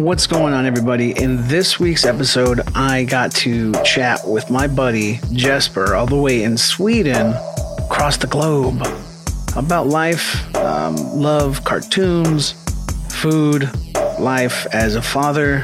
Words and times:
What's 0.00 0.26
going 0.26 0.54
on, 0.54 0.64
everybody? 0.64 1.12
In 1.22 1.46
this 1.46 1.78
week's 1.78 2.06
episode, 2.06 2.62
I 2.74 3.04
got 3.04 3.32
to 3.32 3.74
chat 3.84 4.26
with 4.26 4.50
my 4.50 4.66
buddy 4.66 5.20
Jesper, 5.30 5.94
all 5.94 6.06
the 6.06 6.16
way 6.16 6.42
in 6.42 6.56
Sweden, 6.56 7.34
across 7.84 8.16
the 8.16 8.26
globe, 8.26 8.80
about 9.56 9.88
life, 9.88 10.56
um, 10.56 10.96
love, 10.96 11.64
cartoons, 11.64 12.52
food, 13.10 13.68
life 14.18 14.66
as 14.72 14.94
a 14.94 15.02
father, 15.02 15.62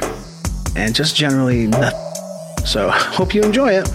and 0.75 0.93
just 0.93 1.15
generally 1.15 1.65
nothing. 1.65 2.63
So, 2.63 2.89
hope 2.93 3.33
you 3.33 3.41
enjoy 3.41 3.71
it. 3.71 3.89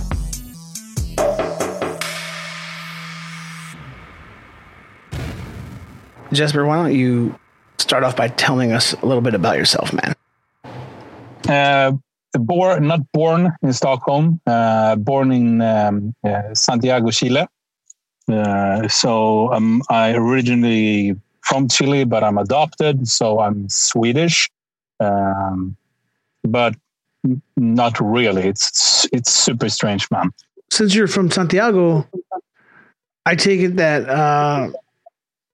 Jesper, 6.33 6.67
why 6.67 6.83
don't 6.83 6.97
you 6.97 7.39
start 7.79 8.03
off 8.03 8.17
by 8.17 8.27
telling 8.27 8.73
us 8.73 8.93
a 8.95 9.07
little 9.07 9.23
bit 9.23 9.35
about 9.35 9.57
yourself, 9.57 9.93
man? 9.93 10.17
Uh, 11.53 11.93
born, 12.39 12.87
not 12.87 13.01
born 13.13 13.53
in 13.63 13.73
Stockholm, 13.73 14.41
uh, 14.47 14.97
born 14.97 15.33
in 15.33 15.61
um, 15.61 16.15
uh, 16.25 16.55
Santiago, 16.55 17.11
Chile. 17.11 17.47
Uh, 18.31 18.89
so 18.89 19.53
um, 19.53 19.83
I 19.91 20.15
originally 20.15 21.15
from 21.43 21.69
Chile, 21.69 22.05
but 22.05 22.25
I'm 22.25 22.39
adopted, 22.39 23.07
so 23.07 23.41
I'm 23.41 23.69
Swedish, 23.69 24.49
um, 25.01 25.77
but 26.43 26.75
not 27.57 28.01
really. 28.01 28.45
It's 28.45 29.07
it's 29.13 29.31
super 29.31 29.69
strange, 29.69 30.11
man. 30.11 30.31
Since 30.71 30.95
you're 30.95 31.09
from 31.09 31.31
Santiago, 31.31 32.09
I 33.27 33.37
take 33.37 33.61
it 33.61 33.77
that 33.77 34.09
uh, 34.09 34.71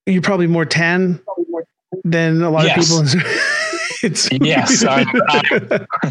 you're 0.07 0.23
probably 0.23 0.47
more 0.47 0.65
tan 0.65 1.21
than 2.05 2.43
a 2.43 2.51
lot 2.51 2.67
yes. 2.67 2.93
of 2.93 3.07
people. 3.11 3.31
It's 4.03 4.29
yes, 4.41 4.85
I'm, 4.85 5.07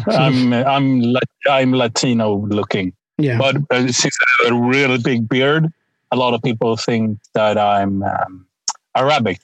I'm, 0.08 0.52
I'm, 0.52 1.16
I'm 1.48 1.72
Latino 1.72 2.46
looking. 2.46 2.92
Yeah, 3.18 3.38
but 3.38 3.56
uh, 3.70 3.88
since 3.88 4.16
I 4.20 4.44
have 4.44 4.52
a 4.52 4.60
really 4.60 4.98
big 4.98 5.28
beard, 5.28 5.72
a 6.12 6.16
lot 6.16 6.34
of 6.34 6.42
people 6.42 6.76
think 6.76 7.18
that 7.34 7.58
I'm 7.58 8.02
um, 8.02 8.46
Arabic. 8.94 9.40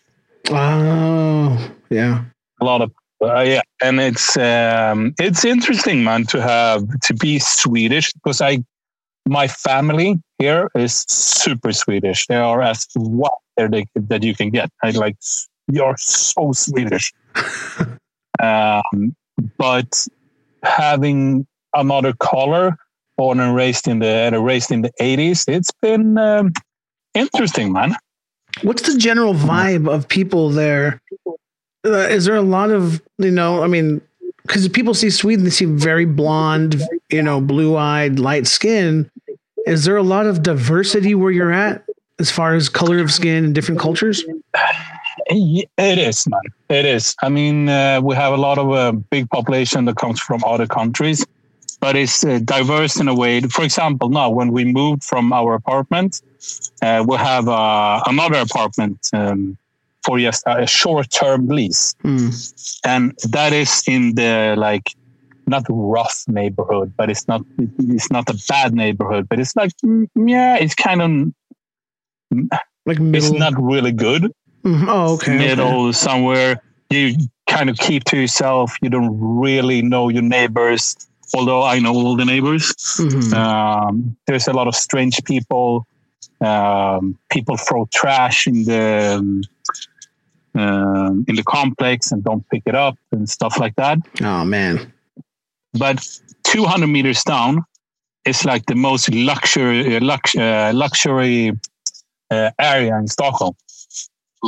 Oh, 0.51 1.71
yeah. 1.91 2.25
A 2.61 2.65
lot 2.65 2.83
of 2.83 2.93
uh, 3.23 3.41
yeah, 3.41 3.63
and 3.83 4.01
it's 4.01 4.37
um, 4.37 5.15
it's 5.19 5.45
interesting, 5.45 6.05
man, 6.05 6.25
to 6.27 6.43
have 6.43 6.83
to 7.01 7.15
be 7.15 7.39
Swedish 7.39 8.13
because 8.13 8.41
I 8.41 8.63
my 9.27 9.49
family 9.49 10.21
here 10.39 10.71
is 10.75 11.05
super 11.09 11.73
Swedish. 11.73 12.27
They 12.27 12.37
are 12.37 12.61
as 12.61 12.87
what 12.95 13.35
they, 13.57 13.87
that 13.95 14.23
you 14.23 14.35
can 14.35 14.51
get. 14.51 14.71
I 14.83 14.91
like 14.91 15.17
you're 15.69 15.97
so 15.97 16.53
Swedish. 16.53 17.13
um, 18.43 19.15
but 19.59 20.07
having 20.63 21.47
another 21.75 22.13
color, 22.15 22.77
born 23.17 23.41
and 23.41 23.55
raised 23.55 23.89
in 23.89 23.99
the 23.99 24.07
and 24.07 24.45
raised 24.45 24.71
in 24.71 24.83
the 24.83 24.93
eighties, 25.01 25.45
it's 25.49 25.71
been 25.83 26.19
um, 26.19 26.53
interesting, 27.15 27.73
man. 27.73 27.95
What's 28.63 28.83
the 28.83 28.99
general 28.99 29.35
vibe 29.35 29.93
of 29.93 30.09
people 30.09 30.51
there? 30.51 31.01
Uh, 31.85 31.91
is 32.09 32.25
there 32.25 32.37
a 32.37 32.43
lot 32.43 32.71
of 32.71 33.03
you 33.19 33.31
know? 33.31 33.63
I 33.63 33.67
mean, 33.67 34.01
because 34.43 34.69
people 34.69 34.95
see 34.95 35.11
Sweden, 35.11 35.45
they 35.45 35.51
see 35.51 35.65
very 35.65 36.05
blonde, 36.05 36.83
you 37.11 37.23
know, 37.23 37.41
blue 37.41 37.77
eyed, 37.77 38.19
light 38.19 38.47
skin. 38.47 39.11
Is 39.67 39.85
there 39.85 39.97
a 39.97 40.03
lot 40.03 40.27
of 40.27 40.43
diversity 40.43 41.15
where 41.15 41.31
you're 41.31 41.53
at 41.53 41.85
as 42.19 42.31
far 42.31 42.55
as 42.55 42.69
color 42.69 42.99
of 42.99 43.11
skin 43.11 43.45
and 43.45 43.55
different 43.55 43.81
cultures? 43.81 44.23
It 45.27 45.99
is, 45.99 46.27
man. 46.29 46.41
It 46.69 46.85
is. 46.85 47.15
I 47.23 47.29
mean, 47.29 47.69
uh, 47.69 48.01
we 48.03 48.15
have 48.15 48.33
a 48.33 48.37
lot 48.37 48.59
of 48.59 48.69
a 48.69 48.73
uh, 48.73 48.93
big 48.93 49.29
population 49.31 49.85
that 49.87 49.97
comes 49.97 50.21
from 50.21 50.43
other 50.45 50.67
countries, 50.67 51.25
but 51.81 51.97
it's 51.97 52.25
uh, 52.25 52.41
diverse 52.45 53.01
in 53.01 53.09
a 53.09 53.15
way. 53.15 53.41
For 53.41 53.65
example, 53.65 54.09
now 54.09 54.31
when 54.31 54.53
we 54.53 54.65
moved 54.65 55.05
from 55.05 55.33
our 55.33 55.55
apartment, 55.55 56.21
uh, 56.83 57.05
we 57.07 57.17
have 57.17 57.49
uh, 57.49 58.03
another 58.07 58.39
apartment 58.39 58.99
um, 59.13 59.57
for 60.05 60.19
just 60.19 60.43
a 60.47 60.67
short-term 60.67 61.49
lease, 61.49 61.95
mm. 62.05 62.81
and 62.85 63.15
that 63.31 63.53
is 63.53 63.83
in 63.87 64.15
the 64.15 64.55
like 64.59 64.95
not 65.47 65.65
rough 65.69 66.25
neighborhood, 66.29 66.93
but 66.97 67.11
it's 67.11 67.27
not 67.29 67.43
it's 67.59 68.11
not 68.11 68.29
a 68.29 68.39
bad 68.49 68.75
neighborhood, 68.75 69.29
but 69.29 69.41
it's 69.41 69.57
like 69.57 69.73
mm, 69.85 70.07
yeah, 70.17 70.57
it's 70.57 70.75
kind 70.75 71.03
of 71.03 72.51
like 72.87 72.99
middle. 72.99 73.31
it's 73.31 73.39
not 73.39 73.55
really 73.57 73.93
good. 73.93 74.33
Mm-hmm. 74.65 74.89
Oh, 74.89 75.15
okay. 75.15 75.37
Middle 75.37 75.87
okay. 75.87 75.93
somewhere 75.93 76.61
you 76.95 77.17
kind 77.47 77.71
of 77.71 77.77
keep 77.79 78.05
to 78.05 78.17
yourself. 78.17 78.77
You 78.83 78.91
don't 78.91 79.17
really 79.19 79.83
know 79.83 80.09
your 80.09 80.23
neighbors, 80.23 80.97
although 81.35 81.63
I 81.63 81.79
know 81.79 81.95
all 81.95 82.17
the 82.17 82.25
neighbors. 82.25 82.73
Mm-hmm. 82.73 83.35
Um, 83.35 84.17
there's 84.27 84.49
a 84.49 84.53
lot 84.53 84.69
of 84.69 84.75
strange 84.75 85.23
people. 85.25 85.87
Um, 86.41 87.19
people 87.31 87.57
throw 87.57 87.89
trash 87.93 88.47
in 88.47 88.65
the 88.65 89.45
um, 90.57 91.25
in 91.27 91.35
the 91.35 91.43
complex 91.43 92.13
and 92.13 92.23
don't 92.23 92.49
pick 92.51 92.63
it 92.67 92.75
up 92.75 92.97
and 93.13 93.29
stuff 93.29 93.59
like 93.59 93.75
that. 93.77 93.99
Oh 94.21 94.45
man! 94.45 94.93
But 95.73 96.07
200 96.45 96.87
meters 96.87 97.23
down 97.25 97.65
is 98.25 98.45
like 98.45 98.67
the 98.67 98.75
most 98.75 99.13
luxury 99.13 99.99
lux, 100.01 100.37
uh, 100.37 100.73
luxury 100.75 101.53
uh, 102.31 102.51
area 102.59 102.97
in 102.97 103.09
Stockholm 103.09 103.55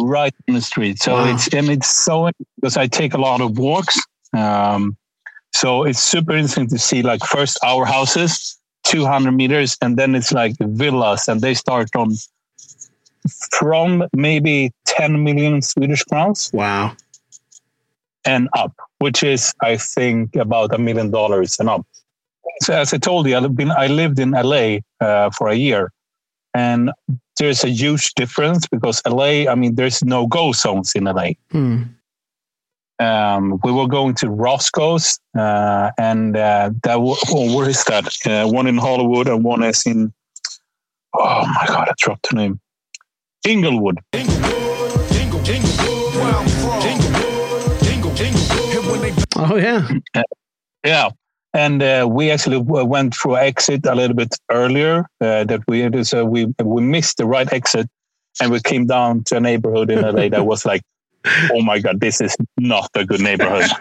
right 0.04 0.34
in 0.46 0.54
the 0.54 0.60
street. 0.60 1.00
So 1.00 1.14
wow. 1.14 1.34
it's 1.34 1.48
and 1.54 1.68
it's 1.68 1.88
so 1.88 2.30
because 2.56 2.76
I 2.76 2.86
take 2.86 3.14
a 3.14 3.18
lot 3.18 3.40
of 3.40 3.58
walks. 3.58 3.98
Um, 4.32 4.96
so 5.54 5.84
it's 5.84 6.00
super 6.00 6.32
interesting 6.32 6.68
to 6.68 6.78
see 6.78 7.02
like 7.02 7.24
first 7.24 7.58
our 7.64 7.86
houses, 7.86 8.58
200 8.84 9.32
meters, 9.32 9.76
and 9.80 9.96
then 9.96 10.14
it's 10.14 10.32
like 10.32 10.54
villas, 10.60 11.28
and 11.28 11.40
they 11.40 11.54
start 11.54 11.88
on 11.96 12.10
from 13.52 14.04
maybe 14.14 14.70
10 14.86 15.22
million 15.24 15.62
Swedish 15.62 16.04
crowns. 16.04 16.50
Wow. 16.52 16.96
And 18.24 18.48
up, 18.54 18.72
which 18.98 19.22
is 19.22 19.54
I 19.62 19.76
think 19.76 20.36
about 20.36 20.74
a 20.74 20.78
million 20.78 21.10
dollars 21.10 21.58
and 21.58 21.68
up. 21.68 21.86
So 22.62 22.74
as 22.74 22.92
I 22.92 22.98
told 22.98 23.26
you, 23.26 23.36
I've 23.36 23.54
been 23.54 23.70
I 23.70 23.86
lived 23.86 24.18
in 24.18 24.30
LA 24.32 24.78
uh, 25.00 25.30
for 25.30 25.48
a 25.48 25.54
year, 25.54 25.92
and 26.54 26.90
there's 27.36 27.64
a 27.64 27.68
huge 27.68 28.14
difference 28.14 28.66
because 28.66 29.02
LA, 29.06 29.50
I 29.50 29.54
mean, 29.54 29.74
there's 29.74 30.02
no 30.04 30.26
go 30.26 30.52
zones 30.52 30.94
in 30.94 31.04
LA. 31.04 31.30
Hmm. 31.50 31.82
Um, 32.98 33.60
we 33.62 33.72
were 33.72 33.86
going 33.86 34.14
to 34.16 34.30
Roscoe's, 34.30 35.20
uh, 35.38 35.90
and 35.98 36.34
uh, 36.34 36.70
that 36.82 36.96
oh, 36.96 37.56
where 37.56 37.68
is 37.68 37.84
that? 37.84 38.06
Uh, 38.24 38.48
one 38.48 38.66
in 38.66 38.78
Hollywood 38.78 39.28
and 39.28 39.44
one 39.44 39.62
is 39.62 39.84
in. 39.84 40.14
Oh 41.12 41.46
my 41.46 41.66
God, 41.66 41.88
I 41.90 41.94
dropped 41.98 42.30
the 42.30 42.36
name. 42.36 42.60
Inglewood. 43.46 44.00
Oh 49.38 49.56
yeah. 49.56 49.88
yeah, 50.84 51.10
and 51.56 51.82
uh, 51.82 52.06
we 52.08 52.30
actually 52.30 52.58
went 52.58 53.14
through 53.14 53.36
exit 53.36 53.86
a 53.86 53.94
little 53.94 54.14
bit 54.14 54.36
earlier. 54.50 55.06
Uh, 55.20 55.44
that 55.44 55.62
we 55.66 56.04
so 56.04 56.24
we 56.24 56.46
we 56.62 56.82
missed 56.82 57.16
the 57.16 57.26
right 57.26 57.50
exit, 57.52 57.88
and 58.40 58.52
we 58.52 58.60
came 58.60 58.86
down 58.86 59.24
to 59.24 59.36
a 59.36 59.40
neighborhood 59.40 59.90
in 59.90 60.02
LA 60.02 60.28
that 60.28 60.44
was 60.44 60.66
like, 60.66 60.82
oh 61.52 61.62
my 61.62 61.78
god, 61.78 62.00
this 62.00 62.20
is 62.20 62.36
not 62.58 62.90
a 62.94 63.04
good 63.04 63.20
neighborhood. 63.20 63.70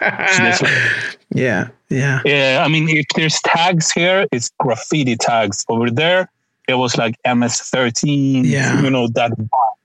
yeah, 1.34 1.68
yeah, 1.90 2.20
yeah. 2.24 2.62
I 2.64 2.68
mean, 2.68 2.88
if 2.88 3.06
there's 3.14 3.40
tags 3.42 3.92
here, 3.92 4.26
it's 4.32 4.50
graffiti 4.58 5.16
tags. 5.16 5.64
Over 5.68 5.90
there, 5.90 6.30
it 6.68 6.74
was 6.74 6.96
like 6.96 7.16
MS13. 7.26 8.46
Yeah, 8.46 8.80
you 8.80 8.90
know 8.90 9.08
that. 9.08 9.32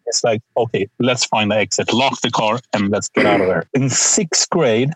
It's 0.06 0.24
like 0.24 0.42
okay, 0.58 0.88
let's 1.00 1.26
find 1.26 1.52
the 1.52 1.58
exit, 1.58 1.94
lock 1.94 2.20
the 2.22 2.32
car, 2.32 2.60
and 2.74 2.90
let's 2.90 3.10
get 3.10 3.26
out 3.26 3.42
of 3.42 3.48
there. 3.48 3.66
In 3.74 3.90
sixth 3.90 4.50
grade, 4.50 4.92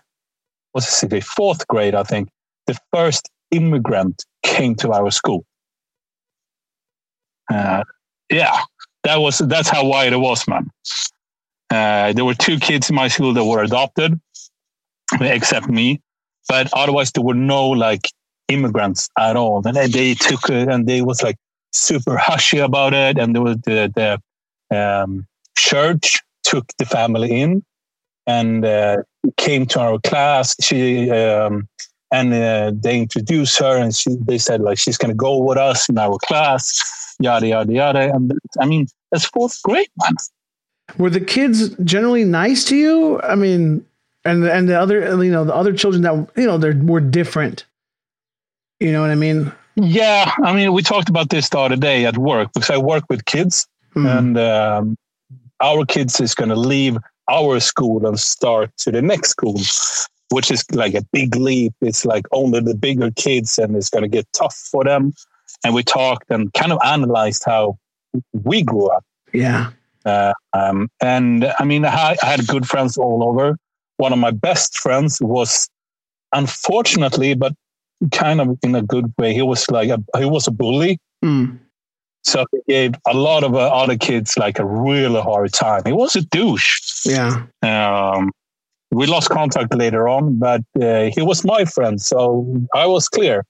was 0.74 1.02
it 1.02 1.24
fourth 1.24 1.66
grade? 1.68 1.94
I 1.94 2.02
think 2.02 2.28
the 2.66 2.78
first 2.92 3.30
immigrant 3.50 4.24
came 4.42 4.74
to 4.76 4.92
our 4.92 5.10
school. 5.10 5.44
Uh, 7.52 7.84
yeah, 8.30 8.60
that 9.04 9.16
was 9.16 9.38
that's 9.38 9.68
how 9.68 9.86
wide 9.86 10.12
it 10.12 10.18
was, 10.18 10.46
man. 10.48 10.70
Uh, 11.70 12.12
there 12.12 12.24
were 12.24 12.34
two 12.34 12.58
kids 12.58 12.90
in 12.90 12.96
my 12.96 13.08
school 13.08 13.32
that 13.32 13.44
were 13.44 13.62
adopted, 13.62 14.20
except 15.20 15.68
me, 15.68 16.00
but 16.48 16.68
otherwise 16.72 17.10
there 17.12 17.24
were 17.24 17.34
no 17.34 17.68
like 17.68 18.08
immigrants 18.48 19.08
at 19.18 19.36
all. 19.36 19.66
And 19.66 19.76
they, 19.76 20.14
took 20.14 20.48
it, 20.48 20.68
and 20.68 20.86
they 20.86 21.02
was 21.02 21.22
like 21.22 21.36
super 21.72 22.16
hushy 22.16 22.58
about 22.58 22.94
it. 22.94 23.18
And 23.18 23.34
there 23.34 23.42
was 23.42 23.58
the 23.64 23.92
the 23.94 24.76
um, 24.76 25.26
church 25.56 26.20
took 26.44 26.66
the 26.78 26.84
family 26.84 27.40
in 27.40 27.64
and 28.26 28.64
uh, 28.64 28.98
came 29.36 29.66
to 29.66 29.80
our 29.80 29.98
class. 30.00 30.56
She 30.60 31.10
um, 31.10 31.68
and 32.16 32.28
uh, 32.34 32.72
they 32.84 32.96
introduced 33.06 33.58
her 33.58 33.76
and 33.82 33.94
she, 33.94 34.10
they 34.30 34.38
said 34.38 34.60
like 34.60 34.78
she's 34.78 34.98
going 34.98 35.10
to 35.10 35.20
go 35.28 35.32
with 35.48 35.58
us 35.58 35.88
in 35.88 35.96
our 35.98 36.18
class 36.28 37.16
yada 37.20 37.46
yada 37.46 37.72
yada 37.72 38.02
and 38.14 38.32
i 38.60 38.66
mean 38.66 38.86
that's 39.10 39.26
fourth 39.26 39.56
grade 39.62 39.88
man 40.02 40.14
were 40.98 41.10
the 41.10 41.20
kids 41.20 41.58
generally 41.92 42.24
nice 42.24 42.64
to 42.64 42.76
you 42.76 43.20
i 43.22 43.34
mean 43.34 43.84
and 44.26 44.44
and 44.44 44.68
the 44.68 44.78
other 44.78 44.98
you 45.24 45.30
know 45.30 45.44
the 45.44 45.54
other 45.54 45.72
children 45.72 46.02
that 46.02 46.14
you 46.36 46.46
know 46.46 46.58
they're 46.58 46.76
were 46.92 47.00
different. 47.00 47.64
You 48.80 48.92
know 48.92 49.00
what 49.00 49.10
I 49.10 49.14
mean? 49.14 49.52
Yeah, 49.76 50.30
I 50.44 50.52
mean 50.52 50.72
we 50.72 50.82
talked 50.82 51.08
about 51.08 51.30
this 51.30 51.48
the 51.48 51.58
other 51.58 51.76
day 51.76 52.04
at 52.04 52.18
work 52.18 52.52
because 52.52 52.70
I 52.70 52.78
work 52.78 53.04
with 53.08 53.24
kids, 53.24 53.66
Mm. 53.94 54.18
and 54.18 54.38
um, 54.38 54.96
our 55.62 55.86
kids 55.86 56.20
is 56.20 56.34
going 56.34 56.50
to 56.50 56.56
leave 56.56 56.98
our 57.30 57.60
school 57.60 58.06
and 58.06 58.18
start 58.20 58.76
to 58.82 58.90
the 58.90 59.00
next 59.00 59.30
school, 59.30 59.56
which 60.30 60.50
is 60.50 60.64
like 60.72 60.94
a 60.94 61.02
big 61.12 61.36
leap. 61.36 61.72
It's 61.80 62.04
like 62.04 62.26
only 62.32 62.60
the 62.60 62.74
bigger 62.74 63.10
kids, 63.10 63.58
and 63.58 63.76
it's 63.76 63.90
going 63.90 64.02
to 64.02 64.08
get 64.08 64.26
tough 64.32 64.56
for 64.56 64.84
them. 64.84 65.12
And 65.64 65.74
we 65.74 65.82
talked 65.82 66.30
and 66.30 66.52
kind 66.52 66.72
of 66.72 66.78
analyzed 66.84 67.42
how 67.44 67.78
we 68.32 68.62
grew 68.62 68.88
up. 68.88 69.04
Yeah. 69.32 69.70
Uh, 70.04 70.32
um, 70.52 70.88
and 71.00 71.52
I 71.58 71.64
mean, 71.64 71.84
I, 71.84 72.16
I 72.22 72.26
had 72.26 72.46
good 72.46 72.66
friends 72.66 72.96
all 72.96 73.24
over. 73.24 73.58
One 73.96 74.12
of 74.12 74.18
my 74.18 74.30
best 74.30 74.78
friends 74.78 75.20
was, 75.20 75.68
unfortunately, 76.32 77.34
but 77.34 77.54
kind 78.12 78.40
of 78.40 78.58
in 78.62 78.74
a 78.74 78.82
good 78.82 79.12
way, 79.18 79.32
he 79.34 79.42
was 79.42 79.68
like 79.70 79.88
a, 79.88 80.02
he 80.18 80.24
was 80.26 80.46
a 80.46 80.50
bully. 80.50 80.98
Mm. 81.24 81.58
So 82.22 82.44
he 82.52 82.60
gave 82.68 82.94
a 83.06 83.14
lot 83.14 83.44
of 83.44 83.54
uh, 83.54 83.68
other 83.68 83.96
kids 83.96 84.36
like 84.36 84.58
a 84.58 84.64
really 84.64 85.20
hard 85.20 85.52
time. 85.52 85.82
He 85.86 85.92
was 85.92 86.16
a 86.16 86.22
douche. 86.22 87.06
Yeah. 87.06 87.46
Um, 87.62 88.32
we 88.96 89.06
lost 89.06 89.28
contact 89.28 89.74
later 89.74 90.08
on, 90.08 90.38
but 90.38 90.62
uh, 90.80 91.10
he 91.14 91.20
was 91.20 91.44
my 91.44 91.66
friend, 91.66 92.00
so 92.00 92.66
I 92.74 92.86
was 92.86 93.08
clear. 93.08 93.44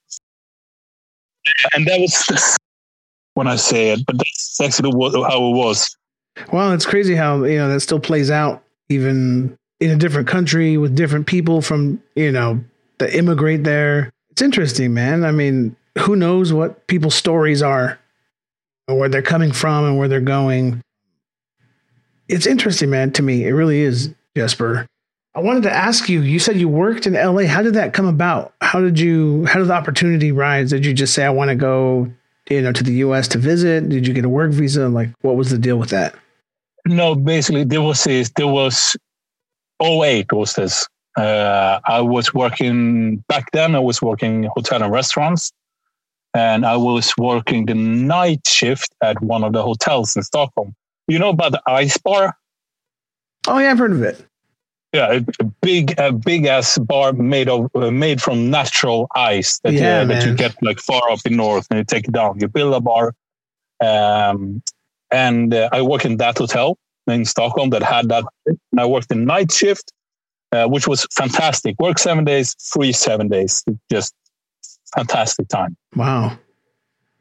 And 1.73 1.87
that 1.87 2.01
was 2.01 2.57
when 3.35 3.47
I 3.47 3.55
say 3.55 3.91
it, 3.91 4.01
but 4.07 4.19
that's 4.19 4.61
actually 4.61 4.91
how 4.91 5.47
it 5.47 5.57
was. 5.57 5.97
Well, 6.53 6.73
it's 6.73 6.85
crazy 6.85 7.15
how 7.15 7.45
you 7.45 7.59
know 7.59 7.69
that 7.69 7.81
still 7.81 8.01
plays 8.01 8.31
out 8.31 8.65
even 8.89 9.57
in 9.79 9.91
a 9.91 9.97
different 9.97 10.27
country 10.27 10.77
with 10.77 10.97
different 10.97 11.27
people 11.27 11.63
from 11.63 12.03
you 12.17 12.33
know 12.33 12.61
that 12.99 13.15
immigrate 13.15 13.63
there. 13.63 14.11
It's 14.31 14.43
interesting, 14.43 14.93
man. 14.95 15.25
I 15.25 15.31
mean, 15.31 15.77
who 15.97 16.17
knows 16.17 16.53
what 16.53 16.89
people's 16.89 17.15
stories 17.15 17.63
are, 17.63 18.01
or 18.89 18.99
where 18.99 19.09
they're 19.09 19.23
coming 19.23 19.53
from, 19.53 19.85
and 19.85 19.97
where 19.97 20.09
they're 20.09 20.21
going. 20.21 20.83
It's 22.29 22.47
interesting, 22.47 22.91
man. 22.91 23.13
To 23.13 23.23
me, 23.23 23.45
it 23.45 23.53
really 23.53 23.83
is, 23.83 24.13
Jesper. 24.37 24.89
I 25.37 25.41
wanted 25.41 25.65
to 25.65 25.71
ask 25.71 26.09
you. 26.09 26.23
You 26.23 26.39
said 26.39 26.57
you 26.57 26.67
worked 26.67 27.07
in 27.07 27.13
LA. 27.13 27.45
How 27.45 27.61
did 27.61 27.75
that 27.75 27.93
come 27.93 28.07
about? 28.07 28.55
How 28.63 28.81
did 28.81 28.99
you? 28.99 29.45
How 29.45 29.59
did 29.59 29.69
the 29.69 29.75
opportunity 29.75 30.33
rise? 30.33 30.71
Did 30.71 30.87
you 30.87 30.95
just 30.95 31.13
say, 31.13 31.27
"I 31.27 31.31
want 31.31 31.51
to 31.51 31.55
go"? 31.55 32.11
You 32.49 32.63
know, 32.63 32.73
to 32.73 32.83
the 32.83 32.95
U.S. 32.95 33.29
to 33.29 33.39
visit? 33.39 33.89
Did 33.91 34.07
you 34.07 34.15
get 34.15 34.25
a 34.25 34.31
work 34.31 34.53
visa? 34.53 34.89
Like, 34.89 35.11
what 35.21 35.37
was 35.37 35.51
the 35.51 35.59
deal 35.59 35.77
with 35.77 35.91
that? 35.91 36.15
No, 36.87 37.15
basically 37.15 37.65
there 37.65 37.83
was 37.83 38.05
this, 38.05 38.31
there 38.37 38.47
was 38.47 38.97
08 39.83 40.33
was 40.33 40.55
this. 40.55 40.87
Uh, 41.17 41.81
I 41.85 42.01
was 42.01 42.33
working 42.33 43.17
back 43.29 43.51
then. 43.53 43.75
I 43.75 43.81
was 43.81 44.01
working 44.01 44.45
hotel 44.45 44.83
and 44.83 44.93
restaurants, 44.93 45.51
and 46.33 46.65
I 46.65 46.77
was 46.77 47.13
working 47.19 47.67
the 47.67 47.75
night 47.75 48.47
shift 48.47 48.95
at 49.03 49.21
one 49.21 49.45
of 49.45 49.53
the 49.53 49.63
hotels 49.63 50.17
in 50.17 50.23
Stockholm. 50.23 50.75
You 51.09 51.19
know 51.19 51.31
about 51.31 51.53
the 51.53 51.63
ice 51.67 51.99
bar? 51.99 52.37
Oh 53.49 53.59
yeah, 53.59 53.73
I've 53.73 53.79
heard 53.79 53.93
of 53.93 54.03
it. 54.03 54.25
Yeah, 54.93 55.21
a, 55.41 55.45
big, 55.45 55.99
a 55.99 56.13
big 56.13 56.47
ass 56.47 56.79
bar 56.79 57.13
made 57.13 57.49
of 57.49 57.71
uh, 57.75 57.91
made 57.91 58.23
from 58.23 58.51
natural 58.51 59.09
ice 59.15 59.59
that 59.61 59.75
Yeah, 59.75 60.01
uh, 60.01 60.05
that 60.07 60.25
you 60.25 60.35
get 60.35 60.55
like 60.63 60.79
far 60.79 61.11
up 61.11 61.21
in 61.27 61.37
north, 61.37 61.67
and 61.71 61.79
you 61.79 61.85
take 61.85 62.09
it 62.09 62.13
down. 62.13 62.41
You 62.41 62.49
build 62.49 62.73
a 62.73 62.81
bar, 62.81 63.13
um, 63.85 64.63
and 65.11 65.53
uh, 65.53 65.69
I 65.73 65.83
work 65.83 66.05
in 66.05 66.17
that 66.19 66.39
hotel 66.39 66.79
in 67.07 67.25
Stockholm 67.25 67.71
that 67.71 67.83
had 67.83 68.09
that. 68.09 68.25
And 68.47 68.81
I 68.81 68.87
worked 68.87 69.11
in 69.13 69.25
night 69.25 69.53
shift, 69.53 69.93
uh, 70.53 70.67
which 70.67 70.87
was 70.87 71.07
fantastic. 71.13 71.79
Work 71.79 71.99
seven 71.99 72.25
days, 72.25 72.55
free 72.59 72.93
seven 72.93 73.29
days. 73.29 73.65
Just 73.91 74.15
fantastic 74.95 75.49
time. 75.49 75.77
Wow. 75.95 76.39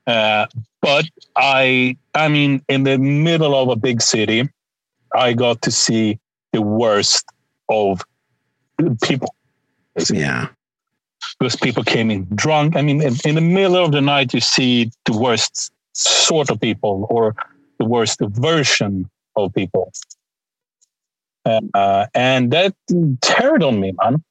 Uh, 0.08 0.46
but 0.82 1.06
I, 1.36 1.98
I 2.14 2.28
mean, 2.28 2.64
in 2.70 2.84
the 2.84 2.98
middle 2.98 3.56
of 3.56 3.70
a 3.70 3.76
big 3.76 4.02
city, 4.02 4.48
I 5.16 5.34
got 5.34 5.62
to 5.64 5.72
see 5.72 6.20
the 6.54 6.62
worst 6.62 7.26
of 7.70 8.02
people. 9.04 9.34
basically. 9.96 10.22
Yeah. 10.22 10.50
Because 11.40 11.56
people 11.56 11.84
came 11.84 12.12
in 12.12 12.26
drunk. 12.36 12.76
I 12.76 12.82
mean, 12.82 13.02
in, 13.02 13.16
in 13.26 13.36
the 13.36 13.42
middle 13.42 13.78
of 13.78 13.92
the 13.92 14.02
night, 14.02 14.34
you 14.34 14.40
see 14.40 14.92
the 15.06 15.18
worst 15.18 15.72
sort 15.94 16.50
of 16.50 16.60
people 16.60 17.08
or 17.10 17.36
the 17.80 17.86
worst 17.86 18.20
version 18.22 19.10
of 19.36 19.54
people. 19.54 19.92
Uh, 21.46 22.08
and 22.14 22.52
that 22.52 22.74
teared 22.90 23.66
on 23.66 23.80
me, 23.80 23.94
man, 24.02 24.24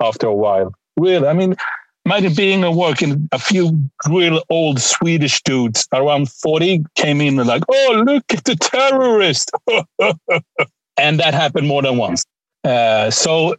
after 0.00 0.26
a 0.26 0.34
while. 0.34 0.72
Really, 0.96 1.26
I 1.26 1.32
mean, 1.32 1.56
imagine 2.04 2.34
being 2.34 2.64
at 2.64 2.74
work 2.74 3.02
and 3.02 3.28
a 3.32 3.38
few 3.38 3.90
real 4.08 4.42
old 4.50 4.80
Swedish 4.80 5.42
dudes 5.42 5.88
around 5.92 6.30
40 6.30 6.84
came 6.94 7.20
in 7.20 7.38
and 7.38 7.48
like, 7.48 7.64
oh, 7.68 8.04
look 8.06 8.24
at 8.32 8.44
the 8.44 8.56
terrorist. 8.56 9.50
and 10.96 11.18
that 11.18 11.34
happened 11.34 11.66
more 11.66 11.82
than 11.82 11.96
once. 11.96 12.24
Uh, 12.64 13.10
so 13.10 13.54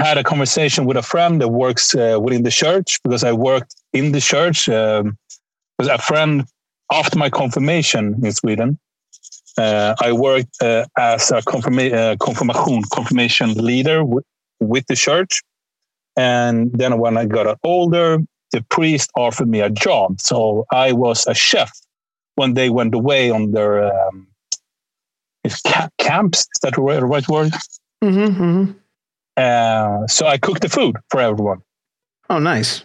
I 0.00 0.06
had 0.06 0.18
a 0.18 0.24
conversation 0.24 0.86
with 0.86 0.96
a 0.96 1.02
friend 1.02 1.40
that 1.40 1.48
works 1.48 1.94
uh, 1.94 2.18
within 2.20 2.44
the 2.44 2.50
church 2.50 2.98
because 3.02 3.22
I 3.22 3.32
worked 3.32 3.74
in 3.92 4.12
the 4.12 4.20
church. 4.20 4.68
Um, 4.68 5.18
was 5.78 5.88
a 5.88 5.98
friend 5.98 6.44
after 6.92 7.18
my 7.18 7.30
confirmation 7.30 8.18
in 8.24 8.32
Sweden. 8.32 8.78
Uh, 9.56 9.94
I 10.00 10.12
worked 10.12 10.56
uh, 10.62 10.86
as 10.96 11.30
a 11.30 11.42
confirma- 11.42 11.92
uh, 11.92 12.16
confirmation 12.16 12.82
confirmation 12.92 13.54
leader 13.54 13.98
w- 13.98 14.22
with 14.60 14.86
the 14.86 14.96
church, 14.96 15.42
and 16.16 16.72
then 16.72 16.98
when 16.98 17.16
I 17.16 17.26
got 17.26 17.58
older, 17.64 18.18
the 18.52 18.62
priest 18.70 19.10
offered 19.16 19.48
me 19.48 19.60
a 19.60 19.70
job. 19.70 20.20
So 20.20 20.64
I 20.72 20.92
was 20.92 21.26
a 21.26 21.34
chef 21.34 21.72
when 22.36 22.54
they 22.54 22.70
went 22.70 22.94
away 22.94 23.30
on 23.30 23.52
their 23.52 23.84
um, 23.84 24.28
ca- 25.66 25.90
camps. 25.98 26.40
Is 26.40 26.60
that 26.62 26.74
the 26.74 26.82
right 26.82 27.28
word? 27.28 27.52
Mm-hmm, 28.02 28.42
mm-hmm. 28.42 28.72
Uh, 29.36 30.06
so 30.06 30.26
I 30.26 30.38
cooked 30.38 30.62
the 30.62 30.68
food 30.68 30.96
for 31.10 31.20
everyone. 31.20 31.62
Oh, 32.30 32.38
nice. 32.38 32.84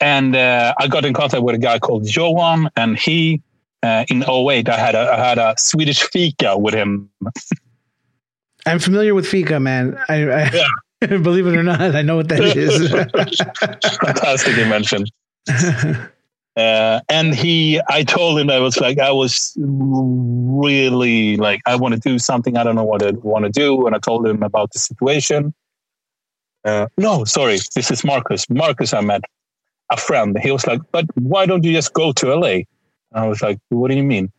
and 0.00 0.36
uh, 0.36 0.74
I 0.78 0.88
got 0.88 1.04
in 1.04 1.14
contact 1.14 1.42
with 1.42 1.54
a 1.54 1.58
guy 1.58 1.78
called 1.78 2.14
Johan, 2.14 2.70
and 2.76 2.98
he 2.98 3.42
uh, 3.82 4.04
in 4.08 4.22
08, 4.22 4.68
I 4.68 4.76
had 4.76 4.94
a 4.94 5.12
I 5.12 5.28
had 5.28 5.38
a 5.38 5.54
Swedish 5.56 6.02
fika 6.02 6.56
with 6.56 6.74
him. 6.74 7.10
I'm 8.66 8.78
familiar 8.78 9.14
with 9.14 9.26
fika, 9.26 9.58
man. 9.58 9.98
I, 10.08 10.50
I 11.00 11.06
believe 11.06 11.46
it 11.46 11.56
or 11.56 11.62
not, 11.62 11.80
I 11.80 12.02
know 12.02 12.16
what 12.16 12.28
that 12.28 12.40
is. 12.40 12.90
Fantastic 14.00 14.58
invention. 14.58 15.06
Uh, 16.60 17.00
and 17.08 17.34
he, 17.34 17.80
I 17.88 18.02
told 18.02 18.38
him 18.38 18.50
I 18.50 18.58
was 18.58 18.78
like, 18.78 18.98
I 18.98 19.10
was 19.10 19.56
really 19.56 21.38
like, 21.38 21.62
I 21.64 21.74
want 21.74 21.94
to 21.94 22.00
do 22.00 22.18
something. 22.18 22.54
I 22.58 22.64
don't 22.64 22.76
know 22.76 22.84
what 22.84 23.02
I 23.02 23.12
want 23.12 23.46
to 23.46 23.50
do. 23.50 23.86
And 23.86 23.96
I 23.96 23.98
told 23.98 24.26
him 24.26 24.42
about 24.42 24.72
the 24.72 24.78
situation. 24.78 25.54
Uh, 26.62 26.88
no, 26.98 27.24
sorry, 27.24 27.58
this 27.74 27.90
is 27.90 28.04
Marcus. 28.04 28.50
Marcus, 28.50 28.92
I 28.92 29.00
met 29.00 29.22
a 29.90 29.96
friend. 29.96 30.38
He 30.38 30.50
was 30.50 30.66
like, 30.66 30.82
but 30.92 31.06
why 31.14 31.46
don't 31.46 31.64
you 31.64 31.72
just 31.72 31.94
go 31.94 32.12
to 32.12 32.34
LA? 32.34 32.48
And 32.48 32.66
I 33.14 33.26
was 33.26 33.40
like, 33.40 33.58
what 33.70 33.88
do 33.88 33.96
you 33.96 34.02
mean? 34.02 34.30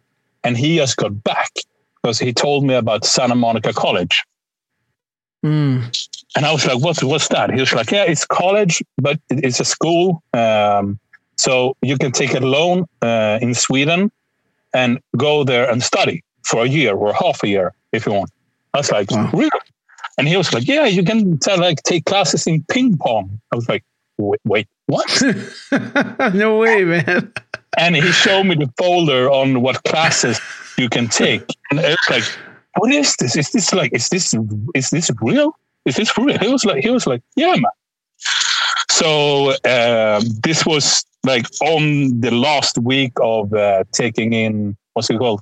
And 0.44 0.56
he 0.56 0.76
just 0.76 0.98
got 0.98 1.24
back 1.24 1.52
because 2.04 2.20
he 2.20 2.34
told 2.34 2.64
me 2.64 2.76
about 2.76 3.04
Santa 3.04 3.36
Monica 3.36 3.74
College. 3.74 4.24
Mm. 5.44 6.08
And 6.36 6.46
I 6.46 6.52
was 6.52 6.68
like, 6.68 6.84
what, 6.84 7.02
what's 7.04 7.30
that? 7.30 7.52
He 7.52 7.60
was 7.60 7.74
like, 7.74 7.90
yeah, 7.90 8.04
it's 8.04 8.26
college, 8.26 8.84
but 8.98 9.20
it's 9.32 9.60
a 9.60 9.66
school. 9.66 10.22
Um, 10.36 11.00
so 11.42 11.76
you 11.82 11.98
can 11.98 12.12
take 12.12 12.34
a 12.36 12.40
loan 12.40 12.86
uh, 13.02 13.40
in 13.42 13.54
Sweden 13.56 14.12
and 14.74 15.00
go 15.18 15.44
there 15.44 15.70
and 15.72 15.82
study 15.82 16.24
for 16.44 16.64
a 16.64 16.68
year 16.68 16.94
or 16.96 17.14
half 17.14 17.44
a 17.44 17.48
year 17.48 17.74
if 17.92 18.06
you 18.06 18.14
want. 18.14 18.30
I 18.74 18.78
was 18.78 18.92
like, 18.92 19.10
Wow. 19.12 19.30
really? 19.34 19.50
And 20.18 20.28
he 20.28 20.38
was 20.38 20.54
like, 20.54 20.68
yeah, 20.68 20.86
you 20.86 21.04
can 21.04 21.40
uh, 21.50 21.58
like 21.58 21.82
take 21.84 22.06
classes 22.06 22.46
in 22.46 22.64
ping 22.72 22.98
pong. 22.98 23.42
I 23.52 23.56
was 23.56 23.68
like, 23.68 23.84
wait, 24.18 24.40
wait 24.44 24.68
what? 24.86 25.24
no 26.34 26.58
way, 26.60 26.84
man. 26.84 27.34
and 27.78 27.96
he 27.96 28.12
showed 28.12 28.44
me 28.44 28.56
the 28.56 28.72
folder 28.78 29.30
on 29.32 29.62
what 29.62 29.84
classes 29.86 30.40
you 30.78 30.90
can 30.90 31.08
take. 31.08 31.46
And 31.72 31.80
I 31.80 31.90
was 31.90 32.08
like, 32.10 32.24
what 32.78 32.92
is 32.92 33.16
this? 33.16 33.36
Is 33.36 33.52
this 33.52 33.74
like, 33.74 33.94
is 33.94 34.10
this, 34.10 34.36
is 34.76 34.90
this 34.92 35.10
real? 35.22 35.56
Is 35.86 35.96
this 35.96 36.16
real? 36.18 36.38
He 36.38 36.50
was 36.50 36.66
like, 36.66 36.84
he 36.84 36.92
was 36.92 37.08
like, 37.08 37.22
yeah, 37.36 37.56
man. 37.56 37.72
So 39.02 39.54
uh, 39.66 40.22
this 40.44 40.64
was 40.64 41.04
like 41.24 41.48
on 41.62 42.20
the 42.22 42.30
last 42.30 42.78
week 42.78 43.14
of 43.20 43.52
uh, 43.52 43.84
taking 43.94 44.34
in, 44.34 44.78
what's 44.94 45.10
it 45.10 45.18
called? 45.18 45.42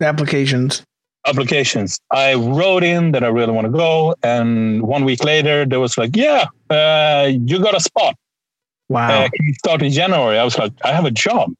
Applications. 0.00 0.82
Applications. 1.26 1.98
I 2.12 2.34
wrote 2.34 2.84
in 2.84 3.12
that 3.12 3.24
I 3.24 3.28
really 3.28 3.52
want 3.52 3.64
to 3.66 3.72
go. 3.72 4.14
And 4.22 4.82
one 4.82 5.06
week 5.06 5.24
later, 5.24 5.64
there 5.64 5.80
was 5.80 5.96
like, 5.96 6.14
yeah, 6.14 6.48
uh, 6.68 7.30
you 7.32 7.60
got 7.60 7.74
a 7.74 7.80
spot. 7.80 8.14
Wow. 8.90 9.24
Uh, 9.24 9.28
you 9.40 9.54
start 9.54 9.80
in 9.80 9.90
January? 9.90 10.38
I 10.38 10.44
was 10.44 10.58
like, 10.58 10.72
I 10.84 10.92
have 10.92 11.06
a 11.06 11.10
job 11.10 11.52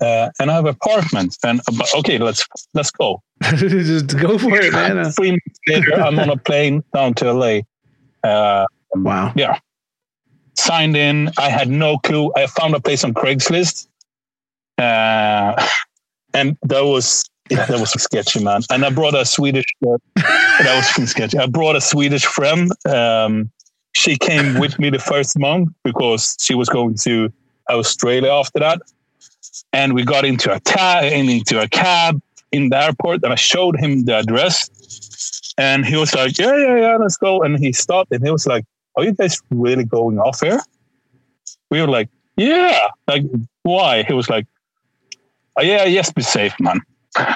uh, 0.00 0.30
and 0.40 0.50
I 0.50 0.54
have 0.54 0.64
an 0.64 0.70
apartment. 0.80 1.36
And 1.44 1.60
okay, 1.94 2.16
let's 2.16 2.42
let's 2.72 2.90
go. 2.90 3.22
Just 3.42 4.18
go 4.18 4.38
for 4.38 4.56
it, 4.56 4.72
man. 4.72 4.98
Uh, 4.98 5.10
Three 5.10 5.32
months 5.32 5.60
later, 5.68 5.92
I'm 6.00 6.18
on 6.18 6.30
a 6.30 6.38
plane 6.38 6.82
down 6.94 7.12
to 7.14 7.32
LA. 7.32 7.60
Uh, 8.26 8.64
Wow. 8.96 9.32
yeah. 9.34 9.58
Signed 10.56 10.96
in. 10.96 11.30
I 11.38 11.48
had 11.50 11.68
no 11.68 11.98
clue. 11.98 12.32
I 12.36 12.46
found 12.46 12.74
a 12.74 12.80
place 12.80 13.04
on 13.04 13.14
Craigslist. 13.14 13.88
Uh, 14.78 15.66
and 16.34 16.56
that 16.62 16.84
was 16.84 17.24
yeah, 17.50 17.66
that 17.66 17.78
was 17.78 17.90
sketchy, 17.90 18.42
man. 18.42 18.62
And 18.70 18.84
I 18.84 18.90
brought 18.90 19.14
a 19.14 19.24
Swedish. 19.24 19.66
Uh, 19.86 19.98
that 20.16 20.74
was 20.76 20.88
fucking 20.88 21.06
sketchy. 21.06 21.38
I 21.38 21.46
brought 21.46 21.76
a 21.76 21.80
Swedish 21.80 22.24
friend. 22.24 22.70
Um, 22.88 23.50
she 23.94 24.16
came 24.16 24.58
with 24.58 24.78
me 24.78 24.90
the 24.90 24.98
first 24.98 25.38
month 25.38 25.68
because 25.84 26.36
she 26.40 26.54
was 26.54 26.68
going 26.68 26.94
to 27.02 27.32
Australia 27.68 28.30
after 28.32 28.60
that. 28.60 28.80
And 29.72 29.92
we 29.92 30.04
got 30.04 30.24
into 30.24 30.52
a 30.52 30.60
cab, 30.60 31.04
into 31.04 31.60
a 31.60 31.68
cab 31.68 32.20
in 32.50 32.70
the 32.70 32.82
airport, 32.82 33.22
and 33.24 33.32
I 33.32 33.36
showed 33.36 33.78
him 33.78 34.04
the 34.04 34.18
address. 34.18 34.70
And 35.58 35.84
he 35.84 35.96
was 35.96 36.14
like, 36.14 36.38
"Yeah, 36.38 36.56
yeah, 36.56 36.76
yeah, 36.76 36.96
let's 36.96 37.16
go." 37.16 37.42
And 37.42 37.58
he 37.58 37.72
stopped, 37.72 38.10
and 38.10 38.24
he 38.24 38.30
was 38.30 38.46
like, 38.46 38.64
"Are 38.96 39.04
you 39.04 39.12
guys 39.12 39.40
really 39.50 39.84
going 39.84 40.18
off 40.18 40.40
here?" 40.40 40.60
We 41.70 41.80
were 41.80 41.88
like, 41.88 42.08
"Yeah." 42.36 42.88
Like, 43.08 43.24
why? 43.62 44.02
He 44.04 44.12
was 44.12 44.28
like, 44.28 44.46
oh, 45.56 45.62
"Yeah, 45.62 45.84
yes, 45.84 46.12
be 46.12 46.22
safe, 46.22 46.54
man." 46.60 46.80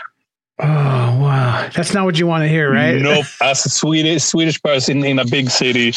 Oh 0.61 1.19
wow. 1.21 1.69
That's 1.73 1.95
not 1.95 2.05
what 2.05 2.19
you 2.19 2.27
want 2.27 2.43
to 2.43 2.49
hear, 2.49 2.73
right? 2.73 3.00
Nope. 3.00 3.27
As 3.43 3.65
a 3.65 3.69
Swedish 3.71 4.25
Swedish 4.25 4.61
person 4.61 5.05
in 5.05 5.21
a 5.21 5.25
big 5.25 5.50
city, 5.50 5.93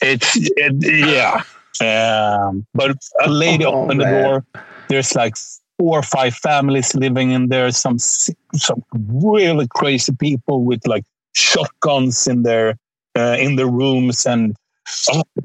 it's 0.00 0.34
it, 0.56 0.72
yeah. 0.80 1.42
Um, 1.84 2.64
but 2.72 2.96
a 3.22 3.28
lady 3.28 3.66
Oh, 3.66 3.82
opened 3.82 4.00
the 4.00 4.06
door. 4.06 4.44
There's 4.88 5.14
like 5.14 5.36
four 5.78 5.98
or 5.98 6.02
five 6.02 6.34
families 6.34 6.94
living 6.94 7.32
in 7.32 7.48
there. 7.48 7.70
Some 7.70 7.98
some 7.98 8.82
really 8.94 9.68
crazy 9.68 10.12
people 10.18 10.64
with 10.64 10.86
like 10.86 11.04
shotguns 11.34 12.26
in 12.26 12.44
their 12.44 12.78
uh, 13.14 13.36
in 13.38 13.56
the 13.56 13.66
rooms 13.66 14.24
and 14.24 14.56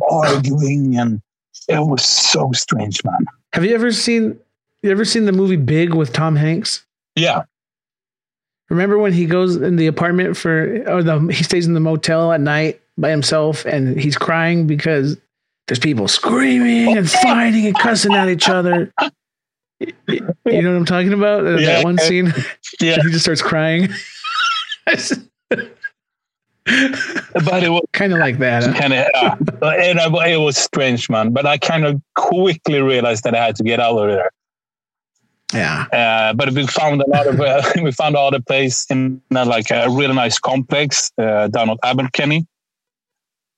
arguing, 0.10 0.98
and 0.98 1.22
it 1.68 1.86
was 1.86 2.04
so 2.04 2.52
strange, 2.54 3.04
man. 3.04 3.26
Have 3.54 3.66
you 3.66 3.76
ever 3.76 3.92
seen 3.92 4.40
you 4.84 4.92
ever 4.92 5.06
seen 5.06 5.26
the 5.26 5.32
movie 5.32 5.58
Big 5.58 5.94
with 5.94 6.14
Tom 6.14 6.36
Hanks? 6.36 6.86
Yeah, 7.16 7.44
Remember 8.72 8.98
when 8.98 9.12
he 9.12 9.26
goes 9.26 9.58
in 9.58 9.76
the 9.76 9.88
apartment 9.88 10.38
for 10.38 10.82
or 10.88 11.04
the 11.04 11.20
he 11.28 11.44
stays 11.44 11.68
in 11.68 11.74
the 11.74 11.82
motel 11.82 12.32
at 12.32 12.40
night 12.40 12.80
by 12.98 13.10
himself 13.10 13.66
and 13.66 14.00
he's 14.00 14.18
crying 14.18 14.66
because 14.66 15.18
there's 15.68 15.78
people 15.78 16.08
screaming 16.08 16.98
and 16.98 17.12
fighting 17.22 17.66
and 17.68 17.78
cussing 17.78 18.14
at 18.14 18.30
each 18.30 18.48
other. 18.48 18.94
You 19.82 19.92
know 20.08 20.72
what 20.72 20.78
I'm 20.78 20.86
talking 20.86 21.12
about? 21.12 21.44
Yeah. 21.60 21.66
That 21.66 21.84
one 21.84 21.98
scene. 21.98 22.34
yeah. 22.80 22.96
he 23.04 23.12
just 23.12 23.26
starts 23.26 23.42
crying. 23.42 23.90
But 26.66 27.64
it 27.64 27.70
was 27.70 27.84
kind 27.94 28.14
of 28.14 28.20
like 28.20 28.38
that. 28.40 28.64
huh? 28.64 28.74
kind 28.74 28.94
of 28.94 29.06
uh, 29.62 29.68
and 29.68 30.00
I, 30.00 30.28
it 30.30 30.38
was 30.38 30.58
strange 30.58 31.10
man 31.10 31.32
but 31.34 31.46
i 31.46 31.58
kind 31.58 31.86
of 31.86 32.00
quickly 32.16 32.80
realized 32.82 33.24
that 33.24 33.34
i 33.36 33.44
had 33.46 33.56
to 33.58 33.64
get 33.64 33.80
out 33.80 33.98
of 33.98 34.08
there 34.10 34.32
Yeah. 35.54 35.86
uh, 35.92 36.34
but 36.34 36.52
we 36.54 36.68
found 36.68 37.02
a 37.02 37.10
lot 37.10 37.26
of 37.28 37.40
uh, 37.42 37.62
we 37.84 37.92
found 37.92 38.16
other 38.16 38.40
place 38.42 38.86
in 38.90 39.22
uh, 39.36 39.46
like 39.46 39.72
a 39.72 39.90
really 39.90 40.14
nice 40.14 40.38
complex 40.40 41.12
uh, 41.18 41.48
down 41.48 41.70
at 41.72 41.78
Abbot 41.84 42.14
Kinney 42.14 42.46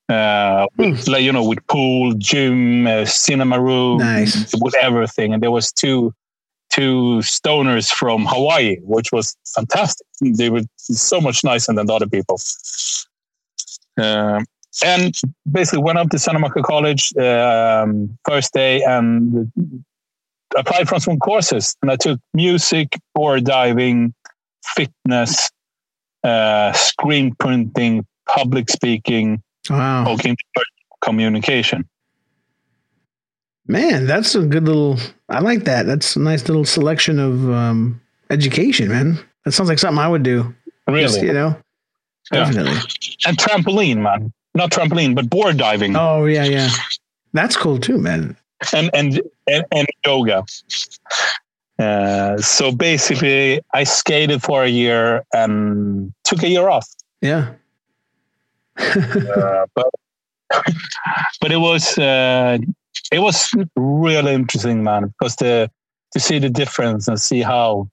uh, 0.10 0.65
with, 0.77 1.07
like, 1.07 1.24
you 1.24 1.31
know 1.31 1.45
with 1.48 1.60
pool 1.67 2.13
gym 2.17 2.88
uh, 2.88 3.05
cinema 3.05 3.60
room 3.60 3.98
Nice. 4.00 4.53
with 4.62 4.75
everything 4.75 5.33
and 5.33 5.43
there 5.43 5.51
was 5.51 5.72
two 5.72 6.13
two 6.74 7.20
stoners 7.22 7.88
from 8.00 8.25
hawaii 8.25 8.77
which 8.82 9.12
was 9.12 9.36
fantastic 9.56 10.08
they 10.39 10.50
were 10.50 10.62
so 10.77 11.18
much 11.22 11.44
nicer 11.44 11.72
than 11.74 11.86
the 11.86 11.94
other 11.94 12.08
people 12.08 12.38
um, 13.98 14.46
and 14.84 15.13
basically 15.51 15.84
went 15.84 16.00
up 16.00 16.10
to 16.10 16.18
Santa 16.18 16.39
Monica 16.39 16.63
College 16.63 17.15
um, 17.18 18.18
first 18.27 18.53
day 18.53 18.82
and 18.82 19.51
applied 20.58 20.89
for 20.89 21.00
some 21.00 21.20
courses. 21.20 21.75
And 21.82 21.92
I 21.92 21.96
took 21.96 22.20
music, 22.34 22.98
board 23.13 23.46
diving, 23.46 24.13
fitness, 24.75 25.51
uh, 26.24 26.72
screen 26.74 27.36
printing, 27.36 28.06
public 28.27 28.70
speaking, 28.70 29.44
Wow. 29.70 30.18
communication. 31.01 31.88
Man, 33.68 34.08
that's 34.08 34.36
a 34.36 34.42
good 34.42 34.65
little 34.65 34.98
I 35.34 35.40
like 35.40 35.66
that. 35.66 35.86
That's 35.86 36.16
a 36.16 36.20
nice 36.20 36.48
little 36.48 36.66
selection 36.66 37.20
of 37.20 37.50
um 37.50 38.00
education, 38.30 38.90
man. 38.90 39.20
That 39.46 39.52
sounds 39.52 39.70
like 39.70 39.80
something 39.80 40.00
I 40.00 40.08
would 40.08 40.24
do. 40.24 40.54
Really, 40.88 41.02
Just, 41.02 41.22
you 41.22 41.34
know? 41.34 41.56
Yeah. 42.32 42.46
Definitely. 42.46 42.80
and 43.25 43.38
trampoline, 43.38 43.98
man. 43.98 44.32
Not 44.56 44.72
trampoline, 44.72 45.16
but 45.16 45.30
board 45.30 45.58
diving 45.58 45.96
Oh 45.96 46.25
yeah, 46.25 46.46
yeah. 46.46 46.70
That's 47.34 47.58
cool 47.58 47.80
too, 47.80 47.98
man. 47.98 48.38
and, 48.74 48.90
and 48.94 49.22
and 49.48 49.66
and 49.72 49.88
yoga. 50.06 50.46
Uh, 51.80 52.38
so 52.38 52.72
basically, 52.72 53.60
I 53.74 53.84
skated 53.84 54.42
for 54.44 54.63
a 54.63 54.70
year 54.70 55.24
and 55.34 56.13
took 56.24 56.44
a 56.44 56.48
year 56.48 56.70
off. 56.70 56.88
Yeah. 57.22 57.54
Uh, 58.78 59.66
but 59.75 59.90
but 61.42 61.52
it 61.52 61.58
was 61.58 61.98
uh, 61.98 62.58
it 63.12 63.19
was 63.19 63.53
really 63.75 64.33
interesting, 64.33 64.83
man, 64.83 65.07
because 65.07 65.35
the 65.38 65.69
to 66.13 66.19
see 66.19 66.39
the 66.39 66.50
difference 66.50 67.07
and 67.07 67.19
see 67.19 67.41
how 67.41 67.89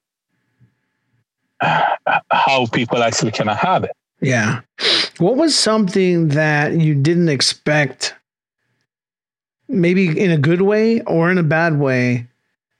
how 1.62 2.66
people 2.72 3.02
actually 3.02 3.30
kind 3.32 3.50
of 3.50 3.56
have 3.56 3.84
it. 3.84 3.92
yeah. 4.20 4.60
What 5.18 5.36
was 5.36 5.54
something 5.58 6.28
that 6.28 6.72
you 6.72 6.94
didn't 6.94 7.28
expect 7.28 8.14
maybe 9.68 10.18
in 10.18 10.30
a 10.30 10.38
good 10.38 10.62
way 10.62 11.00
or 11.02 11.30
in 11.30 11.36
a 11.38 11.42
bad 11.42 11.78
way 11.78 12.26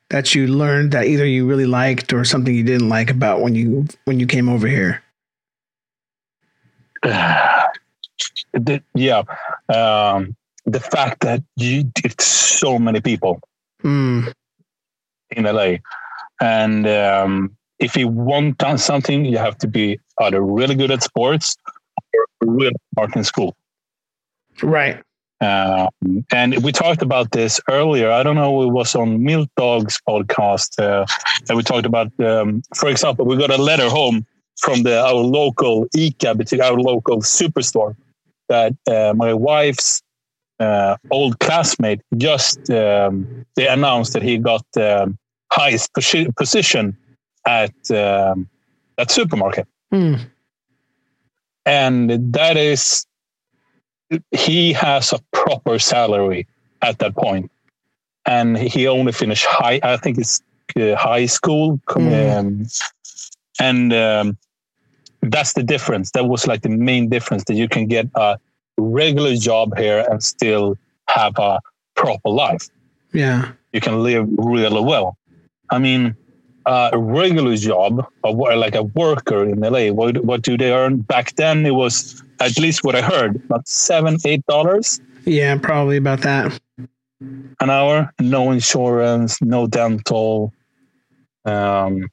that 0.08 0.34
you 0.34 0.46
learned 0.46 0.92
that 0.92 1.06
either 1.06 1.24
you 1.24 1.46
really 1.46 1.66
liked 1.66 2.12
or 2.12 2.24
something 2.24 2.54
you 2.54 2.64
didn't 2.64 2.88
like 2.88 3.10
about 3.10 3.40
when 3.40 3.54
you 3.54 3.86
when 4.06 4.18
you 4.18 4.26
came 4.26 4.48
over 4.48 4.66
here? 4.66 5.02
The- 8.52 8.82
yeah, 8.94 9.22
um, 9.68 10.34
the 10.72 10.80
fact 10.80 11.20
that 11.20 11.42
you 11.56 11.90
it's 12.04 12.26
so 12.26 12.78
many 12.78 13.00
people 13.00 13.40
Hmm. 13.82 14.28
in 15.30 15.44
LA, 15.44 15.76
and 16.40 16.86
um, 16.86 17.56
if 17.78 17.96
you 17.96 18.08
want 18.08 18.62
something, 18.76 19.24
you 19.24 19.38
have 19.38 19.56
to 19.58 19.66
be 19.66 19.98
either 20.20 20.42
really 20.42 20.74
good 20.74 20.90
at 20.90 21.02
sports 21.02 21.56
or 22.14 22.26
really 22.40 22.76
smart 22.92 23.16
in 23.16 23.24
school. 23.24 23.56
Right. 24.62 25.02
Um, 25.40 25.88
and 26.30 26.62
we 26.62 26.70
talked 26.70 27.00
about 27.00 27.32
this 27.32 27.60
earlier. 27.70 28.10
I 28.10 28.22
don't 28.22 28.36
know, 28.36 28.62
it 28.62 28.68
was 28.70 28.94
on 28.94 29.22
Milk 29.24 29.48
Dog's 29.56 29.98
podcast 30.06 30.78
uh, 30.78 31.06
that 31.46 31.56
we 31.56 31.62
talked 31.62 31.86
about. 31.86 32.08
Um, 32.20 32.62
for 32.76 32.90
example, 32.90 33.24
we 33.24 33.38
got 33.38 33.50
a 33.50 33.56
letter 33.56 33.88
home 33.88 34.26
from 34.58 34.82
the 34.82 35.00
our 35.00 35.14
local 35.14 35.86
ICA, 35.96 36.60
our 36.62 36.78
local 36.78 37.22
superstore, 37.22 37.96
that 38.50 38.74
uh, 38.86 39.14
my 39.16 39.32
wife's 39.32 40.02
uh, 40.61 40.97
old 41.11 41.38
classmate 41.40 42.00
just 42.17 42.71
um, 42.71 43.47
they 43.57 43.67
announced 43.67 44.12
that 44.12 44.23
he 44.23 44.38
got 44.38 44.64
um, 44.76 45.19
highest 45.50 45.93
posi- 45.95 46.35
position 46.37 46.97
at 47.47 47.75
um, 47.90 48.49
that 48.97 49.11
supermarket. 49.11 49.67
Hmm. 49.90 50.14
and 51.67 52.33
that 52.33 52.57
is 52.57 53.05
he 54.31 54.73
has 54.73 55.12
a 55.12 55.19
proper 55.33 55.81
salary 55.81 56.47
at 56.81 57.00
that 57.00 57.17
point. 57.17 57.50
And 58.25 58.57
he 58.57 58.87
only 58.87 59.11
finished 59.11 59.47
high 59.47 59.81
i 59.83 59.97
think 59.97 60.19
it's 60.19 60.40
uh, 60.76 60.95
high 60.95 61.26
school. 61.26 61.81
Mm. 61.88 62.71
and 63.59 63.93
um, 63.93 64.38
that's 65.23 65.52
the 65.52 65.62
difference. 65.62 66.12
That 66.12 66.26
was 66.26 66.47
like 66.47 66.62
the 66.62 66.69
main 66.69 67.09
difference 67.09 67.45
that 67.45 67.55
you 67.55 67.69
can 67.69 67.87
get 67.87 68.07
a 68.14 68.38
regular 68.80 69.34
job 69.37 69.76
here 69.76 70.04
and 70.10 70.22
still 70.22 70.76
have 71.08 71.34
a 71.38 71.60
proper 71.96 72.28
life 72.30 72.68
Yeah. 73.12 73.52
you 73.72 73.80
can 73.80 74.02
live 74.02 74.26
really 74.38 74.80
well. 74.80 75.16
I 75.70 75.78
mean, 75.78 76.16
uh, 76.66 76.90
a 76.92 76.99
regular 76.99 77.56
job, 77.56 78.04
like 78.25 78.75
a 78.75 78.82
worker 78.82 79.44
in 79.44 79.60
LA, 79.60 79.90
what, 79.92 80.25
what 80.25 80.42
do 80.42 80.56
they 80.56 80.72
earn? 80.72 80.99
Back 80.99 81.34
then, 81.37 81.64
it 81.66 81.75
was 81.75 82.22
at 82.40 82.58
least 82.58 82.84
what 82.84 82.94
I 82.94 83.02
heard, 83.02 83.37
about 83.37 83.66
seven, 83.68 84.16
eight 84.25 84.44
dollars 84.46 85.00
Yeah, 85.26 85.56
probably 85.58 85.96
about 85.96 86.20
that. 86.22 86.58
an 87.60 87.70
hour. 87.70 88.12
No 88.20 88.50
insurance, 88.50 89.40
no 89.42 89.66
dental, 89.66 90.52
um, 91.44 92.08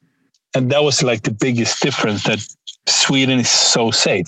and 0.56 0.72
that 0.72 0.84
was 0.84 1.04
like 1.04 1.22
the 1.24 1.32
biggest 1.32 1.82
difference. 1.82 2.24
That 2.24 2.40
Sweden 2.88 3.40
is 3.40 3.50
so 3.50 3.92
safe. 3.92 4.28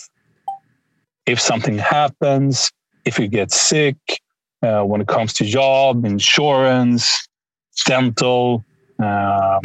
If 1.29 1.39
something 1.39 1.77
happens, 1.77 2.71
if 3.05 3.19
you 3.19 3.27
get 3.27 3.51
sick, 3.51 3.97
uh, 4.63 4.81
when 4.81 4.99
it 4.99 5.07
comes 5.07 5.31
to 5.33 5.45
job, 5.45 6.03
insurance, 6.03 7.27
dental. 7.85 8.65
Um, 8.97 9.61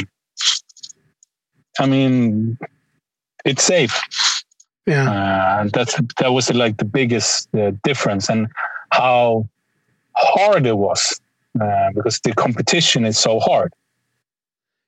I 1.79 1.85
mean, 1.87 2.57
it's 3.45 3.63
safe. 3.63 3.99
Yeah. 4.85 5.09
Uh, 5.09 5.69
that's 5.73 5.99
that 6.19 6.33
was 6.33 6.53
like 6.53 6.77
the 6.77 6.85
biggest 6.85 7.49
uh, 7.55 7.71
difference, 7.83 8.29
and 8.29 8.47
how 8.91 9.49
hard 10.15 10.67
it 10.67 10.77
was 10.77 11.19
uh, 11.59 11.89
because 11.95 12.19
the 12.19 12.33
competition 12.33 13.05
is 13.05 13.17
so 13.17 13.39
hard. 13.39 13.73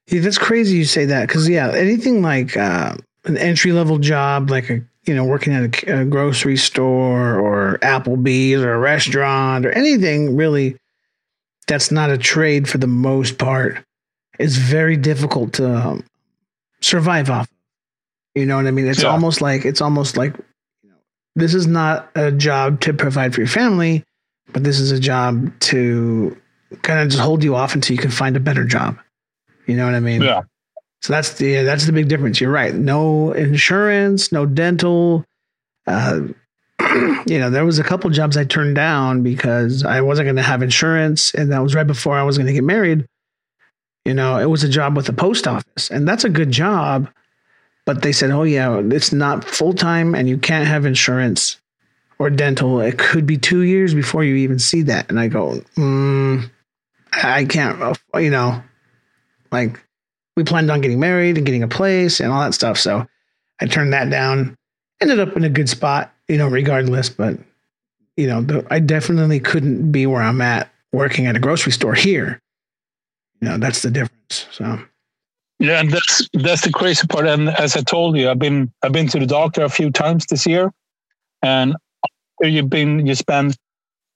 Yeah, 0.10 0.22
that's 0.22 0.38
crazy 0.38 0.78
you 0.78 0.86
say 0.86 1.06
that 1.06 1.28
because 1.28 1.50
yeah, 1.50 1.72
anything 1.72 2.22
like 2.22 2.56
uh, 2.56 2.96
an 3.26 3.38
entry 3.38 3.72
level 3.72 3.98
job, 3.98 4.52
like 4.52 4.70
a 4.70 4.82
you 5.08 5.16
know 5.16 5.24
working 5.24 5.54
at 5.54 5.84
a, 5.84 6.02
a, 6.02 6.06
grocery 6.06 6.58
store 6.58 7.40
or 7.40 7.80
Applebee's 7.82 8.62
or 8.62 8.74
a 8.74 8.80
restaurant 8.80 9.66
or 9.66 9.72
anything 9.72 10.36
really 10.36 10.78
that's 11.68 11.92
not 11.92 12.10
a 12.10 12.18
trade 12.18 12.68
for 12.68 12.78
the 12.78 12.88
most 12.88 13.38
part 13.38 13.84
is 14.40 14.58
very 14.58 14.98
difficult 14.98 15.54
to 15.54 15.70
um, 15.70 16.04
survive 16.82 17.30
off. 17.30 17.50
You 18.36 18.46
know 18.46 18.56
what 18.56 18.68
I 18.68 18.72
mean? 18.72 18.88
It's 18.88 19.04
yeah. 19.04 19.10
almost 19.10 19.42
like 19.42 19.66
it's 19.66 19.82
almost 19.82 20.16
like 20.16 20.36
you 20.84 20.90
know, 20.90 20.96
this 21.36 21.54
is 21.54 21.68
not 21.68 22.10
a 22.16 22.32
job 22.32 22.82
to 22.82 22.94
provide 22.94 23.34
for 23.34 23.42
your 23.42 23.48
family, 23.48 24.04
but 24.54 24.64
this 24.64 24.80
is 24.80 24.92
a 24.92 25.00
job 25.00 25.52
to 25.62 26.38
kind 26.84 27.00
of 27.00 27.10
just 27.10 27.22
hold 27.22 27.44
you 27.44 27.56
off 27.56 27.76
until 27.76 27.96
you 27.96 28.02
can 28.02 28.12
find 28.12 28.38
a 28.38 28.40
better 28.40 28.64
job. 28.64 28.98
You 29.66 29.76
know 29.76 29.86
what 29.86 29.96
I 29.96 30.00
mean? 30.00 30.22
Yeah. 30.22 30.44
So 31.02 31.14
that's 31.14 31.34
the 31.34 31.64
that's 31.64 31.86
the 31.86 31.94
big 31.94 32.08
difference. 32.08 32.42
You're 32.42 32.52
right. 32.52 32.74
No 32.74 33.32
insurance, 33.32 34.32
no 34.32 34.46
dental. 34.46 35.24
Uh, 35.86 36.22
you 37.28 37.40
know, 37.40 37.50
there 37.50 37.66
was 37.66 37.80
a 37.80 37.84
couple 37.84 38.10
jobs 38.10 38.38
I 38.38 38.44
turned 38.44 38.76
down 38.76 39.24
because 39.24 39.84
I 39.84 40.02
wasn't 40.02 40.26
going 40.28 40.36
to 40.38 40.42
have 40.42 40.62
insurance, 40.62 41.34
and 41.34 41.52
that 41.52 41.60
was 41.60 41.76
right 41.76 41.88
before 41.88 42.18
I 42.18 42.24
was 42.24 42.38
going 42.38 42.48
to 42.48 42.54
get 42.54 42.64
married. 42.64 43.06
You 44.06 44.14
know, 44.14 44.38
it 44.38 44.46
was 44.46 44.64
a 44.64 44.70
job 44.70 44.96
with 44.96 45.06
the 45.06 45.14
post 45.14 45.48
office, 45.48 45.90
and 45.90 46.08
that's 46.08 46.24
a 46.24 46.30
good 46.30 46.52
job. 46.52 47.10
But 47.86 48.02
they 48.02 48.12
said, 48.12 48.32
"Oh 48.32 48.44
yeah, 48.44 48.82
it's 48.92 49.14
not 49.14 49.44
full 49.44 49.74
time, 49.74 50.16
and 50.16 50.28
you 50.28 50.38
can't 50.38 50.68
have 50.68 50.86
insurance 50.86 51.60
or 52.20 52.30
dental. 52.30 52.80
It 52.82 52.98
could 52.98 53.26
be 53.26 53.38
two 53.38 53.62
years 53.62 53.94
before 53.94 54.24
you 54.24 54.36
even 54.36 54.60
see 54.60 54.82
that." 54.84 55.10
And 55.10 55.20
I 55.20 55.28
go, 55.28 55.62
mm, 55.76 56.50
"I 57.14 57.46
can't." 57.46 57.98
You 58.16 58.30
know, 58.30 58.62
like 59.52 59.80
we 60.38 60.44
planned 60.44 60.70
on 60.70 60.80
getting 60.80 61.00
married 61.00 61.36
and 61.36 61.46
getting 61.46 61.64
a 61.64 61.68
place 61.68 62.22
and 62.22 62.32
all 62.32 62.40
that 62.42 62.54
stuff. 62.54 62.78
So 62.78 63.06
I 63.60 63.66
turned 63.66 63.92
that 63.92 64.10
down. 64.10 64.56
Ended 65.02 65.20
up 65.20 65.36
in 65.36 65.44
a 65.44 65.50
good 65.50 65.68
spot, 65.68 66.14
you 66.30 66.38
know, 66.38 66.48
regardless. 66.48 67.10
But 67.10 67.40
you 68.16 68.28
know, 68.28 68.42
the, 68.42 68.66
I 68.70 68.80
definitely 68.80 69.40
couldn't 69.40 69.92
be 69.92 70.06
where 70.06 70.22
I'm 70.22 70.40
at 70.42 70.72
working 70.94 71.26
at 71.26 71.36
a 71.36 71.40
grocery 71.40 71.72
store 71.72 71.96
here. 71.96 72.40
You 73.42 73.50
know, 73.50 73.58
that's 73.58 73.82
the 73.82 73.92
difference. 73.92 74.48
So. 74.52 74.80
Yeah, 75.60 75.80
and 75.80 75.90
that's 75.90 76.30
that's 76.34 76.62
the 76.62 76.72
crazy 76.72 77.08
part. 77.08 77.26
And 77.26 77.50
as 77.50 77.76
I 77.76 77.82
told 77.82 78.16
you, 78.16 78.30
I've 78.30 78.38
been 78.38 78.72
I've 78.84 78.92
been 78.92 79.08
to 79.08 79.20
the 79.20 79.26
doctor 79.26 79.64
a 79.64 79.70
few 79.70 79.90
times 79.90 80.28
this 80.28 80.46
year, 80.46 80.72
and 81.42 81.76
you've 82.42 82.70
been 82.70 83.08
you 83.08 83.16
spend 83.16 83.58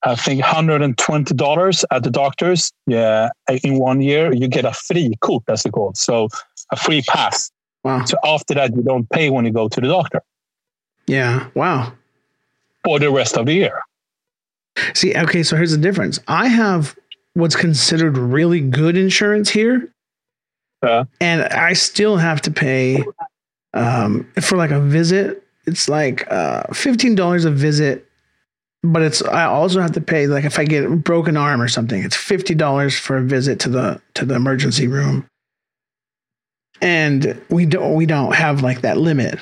I 0.04 0.16
think 0.16 0.42
$120 0.42 1.84
at 1.90 2.02
the 2.02 2.10
doctor's. 2.10 2.72
Yeah, 2.86 3.30
in 3.62 3.78
one 3.78 4.00
year, 4.00 4.32
you 4.32 4.48
get 4.48 4.64
a 4.64 4.70
frikort, 4.70 5.42
as 5.48 5.64
it 5.64 5.72
called. 5.72 5.96
So 5.96 6.28
a 6.70 6.76
free 6.76 7.02
pass. 7.02 7.50
Wow. 7.84 8.04
So 8.04 8.16
after 8.24 8.54
that, 8.54 8.74
you 8.74 8.82
don't 8.82 9.08
pay 9.10 9.30
when 9.30 9.44
you 9.44 9.52
go 9.52 9.68
to 9.68 9.80
the 9.80 9.86
doctor. 9.86 10.22
Yeah. 11.06 11.48
Wow. 11.54 11.92
For 12.84 12.98
the 12.98 13.10
rest 13.10 13.36
of 13.36 13.46
the 13.46 13.54
year. 13.54 13.80
See, 14.94 15.14
okay, 15.14 15.42
so 15.42 15.56
here's 15.56 15.72
the 15.72 15.78
difference. 15.78 16.18
I 16.28 16.48
have 16.48 16.96
what's 17.34 17.56
considered 17.56 18.16
really 18.16 18.60
good 18.60 18.96
insurance 18.96 19.50
here. 19.50 19.92
Uh, 20.82 21.04
and 21.20 21.42
I 21.42 21.74
still 21.74 22.16
have 22.16 22.40
to 22.42 22.50
pay 22.50 23.04
um, 23.74 24.28
for 24.40 24.56
like 24.56 24.70
a 24.70 24.80
visit. 24.80 25.44
It's 25.66 25.88
like 25.88 26.30
uh, 26.30 26.64
$15 26.70 27.44
a 27.44 27.50
visit 27.50 28.08
but 28.82 29.02
it's 29.02 29.22
I 29.22 29.44
also 29.44 29.80
have 29.80 29.92
to 29.92 30.00
pay 30.00 30.26
like 30.26 30.44
if 30.44 30.58
I 30.58 30.64
get 30.64 30.84
a 30.84 30.90
broken 30.90 31.36
arm 31.36 31.60
or 31.60 31.68
something, 31.68 32.02
it's 32.02 32.16
fifty 32.16 32.54
dollars 32.54 32.98
for 32.98 33.16
a 33.16 33.22
visit 33.22 33.60
to 33.60 33.68
the 33.68 34.00
to 34.14 34.24
the 34.24 34.34
emergency 34.34 34.88
room. 34.88 35.26
And 36.80 37.40
we 37.48 37.64
don't 37.66 37.94
we 37.94 38.06
don't 38.06 38.34
have 38.34 38.62
like 38.62 38.80
that 38.80 38.98
limit. 38.98 39.38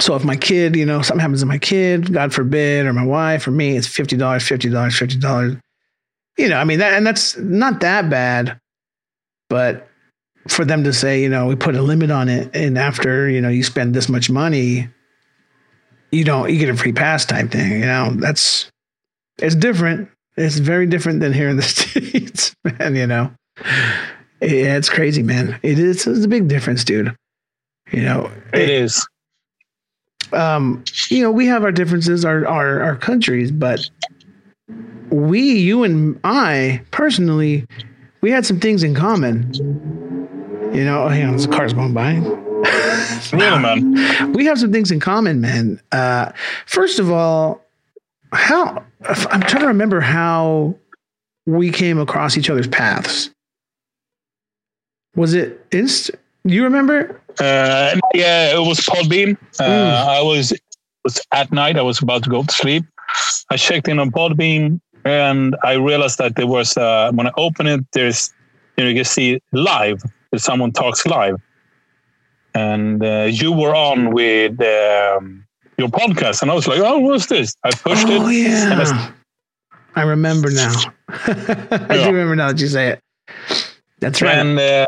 So 0.00 0.16
if 0.16 0.24
my 0.24 0.36
kid, 0.36 0.76
you 0.76 0.84
know, 0.84 1.02
something 1.02 1.20
happens 1.20 1.40
to 1.40 1.46
my 1.46 1.58
kid, 1.58 2.12
God 2.12 2.34
forbid, 2.34 2.84
or 2.84 2.92
my 2.92 3.06
wife 3.06 3.46
or 3.46 3.52
me, 3.52 3.76
it's 3.76 3.86
fifty 3.86 4.16
dollars, 4.16 4.46
fifty 4.46 4.68
dollars, 4.68 4.98
fifty 4.98 5.18
dollars. 5.18 5.56
You 6.36 6.48
know, 6.48 6.58
I 6.58 6.64
mean 6.64 6.80
that 6.80 6.92
and 6.94 7.06
that's 7.06 7.38
not 7.38 7.80
that 7.80 8.10
bad. 8.10 8.60
But 9.48 9.88
for 10.48 10.64
them 10.64 10.84
to 10.84 10.92
say, 10.92 11.22
you 11.22 11.28
know, 11.30 11.46
we 11.46 11.56
put 11.56 11.74
a 11.74 11.82
limit 11.82 12.10
on 12.10 12.28
it 12.28 12.54
and 12.54 12.76
after, 12.76 13.30
you 13.30 13.40
know, 13.40 13.48
you 13.48 13.62
spend 13.62 13.94
this 13.94 14.08
much 14.10 14.28
money, 14.28 14.88
you 16.14 16.24
don't 16.24 16.50
you 16.50 16.58
get 16.58 16.68
a 16.68 16.76
free 16.76 16.92
pass 16.92 17.24
type 17.24 17.50
thing. 17.50 17.72
You 17.72 17.86
know, 17.86 18.10
that's 18.14 18.70
it's 19.38 19.54
different. 19.54 20.08
It's 20.36 20.58
very 20.58 20.86
different 20.86 21.20
than 21.20 21.32
here 21.32 21.48
in 21.48 21.56
the 21.56 21.62
states, 21.62 22.54
man. 22.64 22.94
You 22.94 23.06
know, 23.06 23.32
yeah, 24.40 24.76
it's 24.76 24.88
crazy, 24.88 25.22
man. 25.22 25.58
It 25.62 25.78
is. 25.78 26.06
It's 26.06 26.24
a 26.24 26.28
big 26.28 26.48
difference, 26.48 26.84
dude. 26.84 27.14
You 27.92 28.02
know, 28.02 28.30
it, 28.52 28.62
it 28.62 28.70
is. 28.70 29.06
Um, 30.32 30.84
you 31.08 31.22
know, 31.22 31.30
we 31.30 31.46
have 31.46 31.64
our 31.64 31.72
differences, 31.72 32.24
our 32.24 32.46
our 32.46 32.80
our 32.80 32.96
countries, 32.96 33.50
but 33.50 33.88
we, 35.10 35.40
you 35.40 35.84
and 35.84 36.18
I 36.24 36.82
personally, 36.90 37.66
we 38.20 38.30
had 38.30 38.46
some 38.46 38.58
things 38.58 38.82
in 38.82 38.94
common. 38.94 39.52
You 40.74 40.84
know, 40.84 41.08
hang 41.08 41.26
on, 41.26 41.36
this 41.36 41.46
car's 41.46 41.72
going 41.72 41.94
by. 41.94 42.14
yeah, 43.32 43.58
man. 43.58 44.32
We 44.32 44.44
have 44.46 44.58
some 44.58 44.72
things 44.72 44.90
in 44.90 45.00
common, 45.00 45.40
man. 45.40 45.80
Uh, 45.92 46.32
first 46.66 46.98
of 46.98 47.10
all, 47.10 47.64
how 48.32 48.84
I'm 49.06 49.42
trying 49.42 49.62
to 49.62 49.68
remember 49.68 50.00
how 50.00 50.74
we 51.46 51.70
came 51.70 51.98
across 51.98 52.36
each 52.36 52.50
other's 52.50 52.68
paths. 52.68 53.30
Was 55.16 55.34
it 55.34 55.64
inst? 55.70 56.10
You 56.44 56.64
remember? 56.64 57.20
Uh, 57.38 57.96
yeah, 58.14 58.54
it 58.54 58.66
was 58.66 58.80
Podbean. 58.80 59.36
Uh, 59.58 59.64
mm. 59.64 60.06
I 60.08 60.22
was 60.22 60.52
was 61.04 61.20
at 61.32 61.52
night. 61.52 61.76
I 61.76 61.82
was 61.82 62.00
about 62.02 62.24
to 62.24 62.30
go 62.30 62.42
to 62.42 62.52
sleep. 62.52 62.84
I 63.50 63.56
checked 63.56 63.88
in 63.88 63.98
on 63.98 64.10
Podbean 64.10 64.80
and 65.04 65.54
I 65.62 65.74
realized 65.74 66.18
that 66.18 66.36
there 66.36 66.46
was 66.46 66.76
uh, 66.76 67.12
when 67.12 67.26
I 67.26 67.32
open 67.36 67.66
it, 67.66 67.80
there's 67.92 68.32
you 68.76 68.84
know 68.84 68.90
you 68.90 68.96
can 68.96 69.04
see 69.04 69.40
live. 69.52 70.02
If 70.32 70.40
someone 70.40 70.72
talks 70.72 71.06
live 71.06 71.40
and 72.54 73.04
uh, 73.04 73.28
you 73.30 73.52
were 73.52 73.74
on 73.74 74.12
with 74.12 74.60
um, 74.60 75.44
your 75.76 75.88
podcast, 75.88 76.42
and 76.42 76.50
I 76.50 76.54
was 76.54 76.66
like, 76.66 76.80
"Oh, 76.80 76.98
what's 76.98 77.26
this?" 77.26 77.54
I 77.64 77.70
pushed 77.70 78.06
oh, 78.08 78.28
it. 78.28 78.34
yeah. 78.34 79.12
I, 79.94 80.00
I, 80.00 80.04
remember 80.04 80.50
now. 80.50 80.74
I 81.08 81.66
yeah. 81.70 82.04
do 82.04 82.06
remember 82.06 82.36
now 82.36 82.48
that 82.48 82.60
you 82.60 82.68
say 82.68 82.88
it. 82.88 83.00
That's 84.00 84.22
right. 84.22 84.38
And 84.38 84.58
uh, 84.58 84.86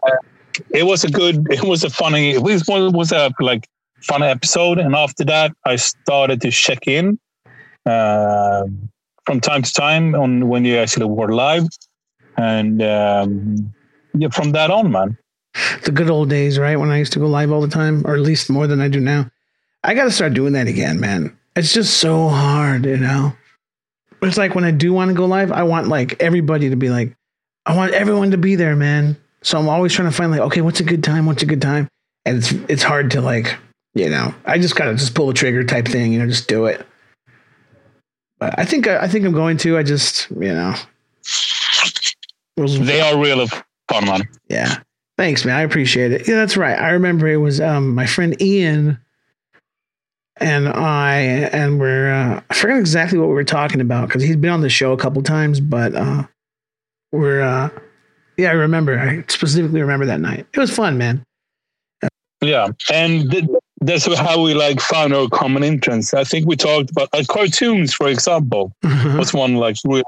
it 0.71 0.85
was 0.85 1.05
a 1.05 1.11
good. 1.11 1.47
It 1.51 1.65
was 1.65 1.85
a 1.85 1.91
funny. 1.91 2.31
It 2.31 2.43
was, 2.43 2.65
was 2.69 3.13
a 3.13 3.31
like 3.41 3.67
fun 4.03 4.23
episode, 4.23 4.79
and 4.79 4.95
after 4.95 5.25
that, 5.25 5.53
I 5.65 5.77
started 5.77 6.41
to 6.43 6.51
check 6.51 6.87
in 6.87 7.19
uh, 7.85 8.65
from 9.25 9.41
time 9.41 9.63
to 9.63 9.73
time 9.73 10.15
on 10.15 10.49
when 10.49 10.65
you 10.65 10.77
actually 10.77 11.07
were 11.07 11.35
live, 11.35 11.67
and 12.37 12.81
um, 12.83 13.75
yeah, 14.15 14.29
from 14.29 14.53
that 14.53 14.71
on, 14.71 14.93
man 14.93 15.19
the 15.85 15.93
good 15.93 16.11
old 16.11 16.31
days, 16.31 16.59
right? 16.59 16.77
When 16.77 16.91
I 16.91 16.99
used 16.99 17.13
to 17.15 17.19
go 17.19 17.27
live 17.27 17.53
all 17.53 17.61
the 17.61 17.69
time, 17.69 18.03
or 18.07 18.15
at 18.15 18.21
least 18.21 18.51
more 18.51 18.67
than 18.67 18.81
I 18.81 18.89
do 18.89 19.01
now. 19.01 19.31
I 19.85 19.95
got 19.95 20.05
to 20.05 20.11
start 20.11 20.35
doing 20.35 20.53
that 20.55 20.67
again, 20.67 21.01
man. 21.01 21.37
It's 21.55 21.73
just 21.73 21.99
so 21.99 22.29
hard, 22.29 22.85
you 22.85 22.97
know? 22.97 23.33
It's 24.23 24.37
like 24.37 24.55
when 24.55 24.65
I 24.65 24.71
do 24.71 24.93
want 24.93 25.09
to 25.09 25.15
go 25.15 25.27
live, 25.27 25.53
I 25.53 25.63
want 25.63 25.89
like 25.89 26.21
everybody 26.21 26.71
to 26.71 26.77
be 26.77 26.91
like, 26.91 27.17
I 27.65 27.77
want 27.77 27.93
everyone 27.93 28.31
to 28.33 28.39
be 28.39 28.57
there, 28.57 28.77
man. 28.77 29.17
So 29.43 29.59
I'm 29.59 29.69
always 29.69 29.93
trying 29.93 30.09
to 30.09 30.15
find 30.15 30.31
like, 30.31 30.41
okay, 30.41 30.61
what's 30.61 30.81
a 30.81 30.85
good 30.85 31.05
time? 31.05 31.27
What's 31.27 31.43
a 31.43 31.47
good 31.47 31.63
time? 31.63 31.89
And 32.25 32.39
it's 32.39 32.53
it's 32.69 32.83
hard 32.83 33.11
to 33.13 33.21
like, 33.21 33.57
you 33.95 34.11
know, 34.11 34.35
I 34.45 34.59
just 34.59 34.75
gotta 34.75 34.95
just 34.95 35.15
pull 35.15 35.29
the 35.29 35.35
trigger 35.35 35.63
type 35.65 35.87
thing, 35.87 36.13
you 36.13 36.19
know, 36.19 36.27
just 36.27 36.49
do 36.49 36.67
it. 36.67 36.85
But 38.39 38.59
I 38.59 38.65
think 38.65 38.87
I 38.87 39.07
think 39.09 39.25
I'm 39.25 39.33
going 39.33 39.57
to. 39.59 39.79
I 39.79 39.83
just, 39.83 40.29
you 40.31 40.53
know, 40.53 40.75
they 42.57 43.01
are 43.01 43.21
real 43.21 43.47
fun, 43.47 44.05
man. 44.05 44.29
Yeah. 44.49 44.79
Thanks, 45.19 45.45
man. 45.45 45.57
I 45.57 45.63
appreciate 45.63 46.13
it. 46.13 46.29
Yeah, 46.29 46.35
that's 46.35 46.57
right. 46.57 46.79
I 46.79 46.91
remember 46.91 47.27
it 47.27 47.39
was 47.39 47.61
um, 47.61 47.95
my 47.95 48.05
friend 48.07 48.41
Ian 48.41 48.99
and 50.39 50.69
I, 50.69 51.19
and 51.53 51.81
we're, 51.81 52.13
uh, 52.13 52.43
I 52.51 52.55
forgot 52.55 52.79
exactly 52.79 53.19
what 53.19 53.29
we 53.29 53.35
were 53.35 53.45
talking 53.45 53.81
about 53.81 54.09
because 54.09 54.23
he's 54.23 54.37
been 54.37 54.51
on 54.51 54.61
the 54.61 54.69
show 54.69 54.93
a 54.93 54.99
couple 54.99 55.23
times, 55.23 55.61
but 55.61 55.95
uh, 55.95 56.25
we're, 57.13 57.41
uh, 57.41 57.71
yeah, 58.37 58.51
I 58.51 58.53
remember. 58.53 58.99
I 58.99 59.25
specifically 59.29 59.81
remember 59.81 60.05
that 60.05 60.21
night. 60.21 60.47
It 60.53 60.59
was 60.59 60.71
fun, 60.71 60.99
man. 60.99 61.25
Yeah. 62.43 62.69
And 62.93 63.31
th- 63.31 63.45
that's 63.81 64.05
how 64.19 64.43
we 64.43 64.53
like 64.53 64.83
found 64.83 65.15
our 65.15 65.29
common 65.29 65.65
interests. 65.65 66.13
I 66.13 66.25
think 66.25 66.47
we 66.47 66.57
talked 66.57 66.91
about 66.91 67.09
like 67.15 67.29
cartoons, 67.29 67.95
for 67.95 68.09
example, 68.09 68.73
mm-hmm. 68.85 69.17
was 69.17 69.33
one 69.33 69.55
like 69.55 69.77
real 69.87 70.05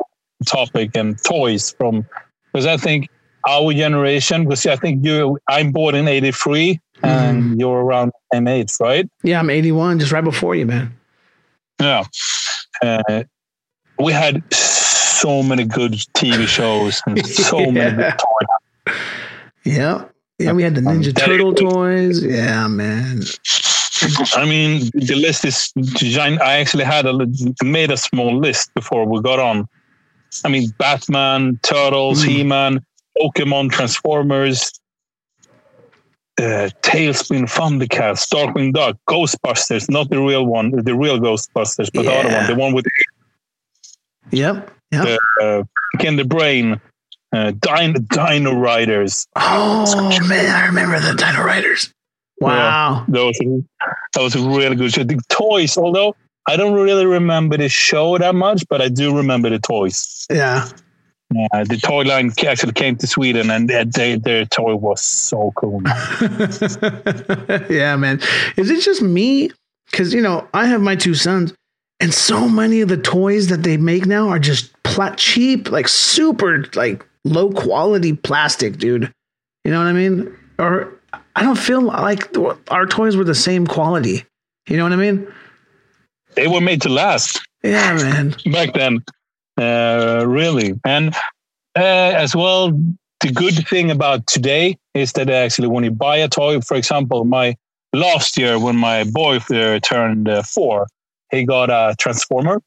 topic 0.47 0.90
and 0.94 1.16
toys 1.25 1.75
from, 1.79 2.07
because 2.53 2.66
I 2.66 2.77
think 2.77 3.09
our 3.49 3.73
generation, 3.73 4.45
because 4.45 4.67
I 4.67 4.77
think 4.77 5.05
you, 5.05 5.39
I'm 5.49 5.73
born 5.73 5.95
in 5.95 6.07
'83. 6.09 6.81
and 7.03 7.61
you're 7.61 7.81
around 7.85 8.09
the 8.09 8.37
same 8.37 8.49
age, 8.49 8.73
right? 8.81 9.09
Yeah, 9.23 9.39
I'm 9.39 9.51
81, 9.51 10.01
just 10.01 10.11
right 10.11 10.25
before 10.25 10.57
you, 10.57 10.67
man. 10.67 10.93
Yeah. 11.81 12.03
Uh, 12.83 13.23
we 14.01 14.13
had 14.13 14.43
so 14.53 15.43
many 15.45 15.65
good 15.65 15.93
TV 16.19 16.49
shows 16.49 17.01
and 17.07 17.25
so 17.49 17.61
Yeah. 17.61 17.71
many 17.71 17.97
good 17.97 18.15
toys. 18.19 18.97
Yeah. 19.65 20.05
Yeah, 20.41 20.53
we 20.53 20.63
had 20.65 20.75
the 20.75 20.81
Um, 20.89 21.01
Ninja 21.01 21.15
that- 21.15 21.25
Turtle 21.25 21.55
toys. 21.55 22.23
Yeah, 22.25 22.67
man. 22.67 23.23
I 24.37 24.45
mean, 24.45 24.91
the 24.95 25.15
list 25.17 25.45
is 25.45 25.73
giant. 25.95 26.41
I 26.41 26.59
actually 26.59 26.85
had 26.85 27.07
a 27.07 27.15
made 27.65 27.91
a 27.93 27.97
small 27.97 28.37
list 28.39 28.73
before 28.75 29.05
we 29.07 29.21
got 29.23 29.39
on. 29.39 29.69
I 30.45 30.49
mean, 30.49 30.71
Batman, 30.79 31.59
Turtles, 31.63 32.23
Mm. 32.25 32.29
He-Man, 32.29 32.73
Pokemon, 33.20 33.70
Transformers, 33.70 34.72
uh, 36.38 36.70
TaleSpin, 36.83 37.44
Thundercats, 37.44 38.28
Darkwing 38.28 38.72
Duck, 38.72 38.96
Ghostbusters, 39.09 39.90
not 39.90 40.11
the 40.11 40.20
real 40.20 40.46
one, 40.46 40.70
the 40.70 40.94
real 40.94 41.18
Ghostbusters, 41.18 41.90
but 41.92 42.04
the 42.04 42.12
other 42.12 42.28
one, 42.28 42.46
the 42.46 42.54
one 42.54 42.72
with 42.74 42.87
Yep. 44.31 44.70
Yep. 44.92 45.18
uh, 45.42 45.62
Ken 45.98 46.16
the 46.16 46.24
Brain, 46.24 46.81
uh, 47.33 47.52
Dino, 47.52 47.98
Dino 47.98 48.54
Riders. 48.54 49.26
Oh 49.37 50.18
man, 50.28 50.54
I 50.54 50.66
remember 50.66 51.00
the 51.00 51.14
Dino 51.14 51.42
Riders. 51.42 51.92
Wow. 52.40 53.04
Those 53.09 53.37
that 53.38 54.22
was 54.22 54.35
a 54.35 54.48
really 54.48 54.76
good 54.76 54.92
show. 54.92 55.02
The 55.02 55.20
toys, 55.28 55.76
although 55.76 56.14
I 56.46 56.57
don't 56.57 56.74
really 56.74 57.04
remember 57.04 57.57
the 57.57 57.68
show 57.68 58.16
that 58.16 58.35
much, 58.35 58.64
but 58.68 58.81
I 58.81 58.88
do 58.88 59.16
remember 59.16 59.50
the 59.50 59.59
toys. 59.59 60.26
Yeah. 60.31 60.68
Uh, 61.31 61.64
the 61.64 61.77
toy 61.77 62.03
line 62.05 62.33
actually 62.47 62.73
came 62.73 62.97
to 62.97 63.07
Sweden, 63.07 63.51
and 63.51 63.69
their, 63.69 63.85
their, 63.85 64.47
toy 64.47 64.75
was 64.75 65.03
so 65.03 65.53
cool. 65.57 65.83
yeah, 67.71 67.97
man. 67.97 68.19
Is 68.57 68.71
it 68.71 68.81
just 68.81 69.03
me? 69.03 69.51
Because 69.91 70.14
you 70.14 70.23
know, 70.23 70.49
I 70.55 70.67
have 70.67 70.81
my 70.81 70.97
two 70.97 71.14
sons, 71.14 71.53
and 72.01 72.14
so 72.14 72.49
many 72.49 72.81
of 72.81 72.88
the 72.88 72.97
toys 72.97 73.49
that 73.49 73.62
they 73.62 73.77
make 73.77 74.07
now 74.07 74.29
are 74.31 74.38
just 74.38 74.73
pla- 74.85 75.14
cheap, 75.17 75.71
like 75.71 75.87
super, 75.87 76.64
like 76.75 77.07
low 77.25 77.51
quality 77.51 78.14
plastic, 78.14 78.79
dude. 78.79 79.12
You 79.64 79.71
know 79.71 79.79
what 79.79 79.88
I 79.88 79.93
mean? 79.93 80.35
Or 80.59 80.99
I 81.37 81.43
don't 81.43 81.59
feel 81.59 81.83
like 81.83 82.35
our 82.71 82.87
toys 82.87 83.17
were 83.17 83.25
the 83.25 83.35
same 83.35 83.67
quality. 83.67 84.25
You 84.67 84.79
know 84.79 84.85
what 84.85 84.93
I 84.93 84.97
mean? 84.97 85.31
They 86.35 86.47
were 86.47 86.61
made 86.61 86.83
to 86.83 86.88
last 86.88 87.41
Yeah, 87.62 87.95
man. 87.95 88.35
back 88.53 88.73
then, 88.75 89.05
really. 89.59 90.75
And 90.85 91.14
uh, 91.77 92.12
as 92.16 92.35
well, 92.35 92.71
the 93.21 93.33
good 93.33 93.66
thing 93.68 93.90
about 93.90 94.27
today 94.27 94.79
is 94.94 95.12
that 95.12 95.29
actually, 95.29 95.68
when 95.68 95.85
you 95.85 95.90
buy 95.90 96.16
a 96.16 96.29
toy, 96.29 96.61
for 96.61 96.77
example, 96.77 97.25
my 97.25 97.57
last 97.92 98.37
year 98.37 98.59
when 98.59 98.77
my 98.77 99.05
boy 99.05 99.38
uh, 99.51 99.79
turned 99.81 100.29
uh, 100.29 100.42
four, 100.42 100.87
he 101.31 101.44
got 101.44 101.71
a 101.71 101.94
transformer 101.99 102.62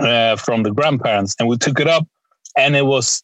uh, 0.00 0.36
from 0.36 0.62
the 0.62 0.70
grandparents, 0.70 1.34
and 1.38 1.48
we 1.48 1.56
took 1.56 1.80
it 1.80 1.86
up, 1.86 2.06
and 2.56 2.76
it 2.76 2.86
was. 2.86 3.22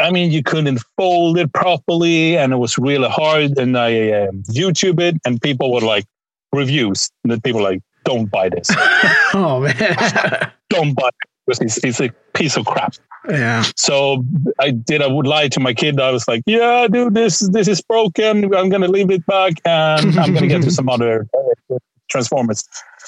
I 0.00 0.10
mean, 0.10 0.32
you 0.32 0.42
couldn't 0.42 0.80
fold 0.96 1.38
it 1.38 1.52
properly, 1.52 2.36
and 2.36 2.52
it 2.52 2.56
was 2.56 2.78
really 2.78 3.08
hard. 3.08 3.56
And 3.58 3.78
I 3.78 4.10
um, 4.22 4.42
YouTube 4.50 4.98
it, 4.98 5.16
and 5.24 5.40
people 5.40 5.72
were 5.72 5.82
like 5.82 6.04
reviews 6.52 7.10
that 7.24 7.44
people 7.44 7.62
like, 7.62 7.80
"Don't 8.08 8.28
buy 8.30 8.46
this, 8.48 8.68
Oh 9.34 9.60
man. 9.60 10.52
don't 10.70 10.94
buy 10.94 11.08
it 11.08 11.14
because 11.46 11.60
it's, 11.66 11.76
it's 11.84 12.00
a 12.00 12.08
piece 12.38 12.56
of 12.56 12.64
crap." 12.66 12.94
yeah. 13.28 13.62
So 13.76 14.24
I 14.58 14.70
did. 14.70 15.02
I 15.02 15.08
would 15.14 15.26
lie 15.26 15.48
to 15.48 15.60
my 15.60 15.74
kid. 15.74 16.00
I 16.00 16.10
was 16.16 16.26
like, 16.32 16.42
"Yeah, 16.46 16.86
dude, 16.90 17.14
this 17.14 17.34
this 17.56 17.68
is 17.68 17.80
broken. 17.82 18.32
I'm 18.54 18.68
gonna 18.70 18.88
leave 18.98 19.10
it 19.10 19.24
back, 19.26 19.54
and 19.64 20.18
I'm 20.18 20.32
gonna 20.34 20.46
get 20.54 20.62
to 20.62 20.70
some 20.70 20.88
other 20.88 21.26
uh, 21.70 21.76
transformers." 22.10 22.64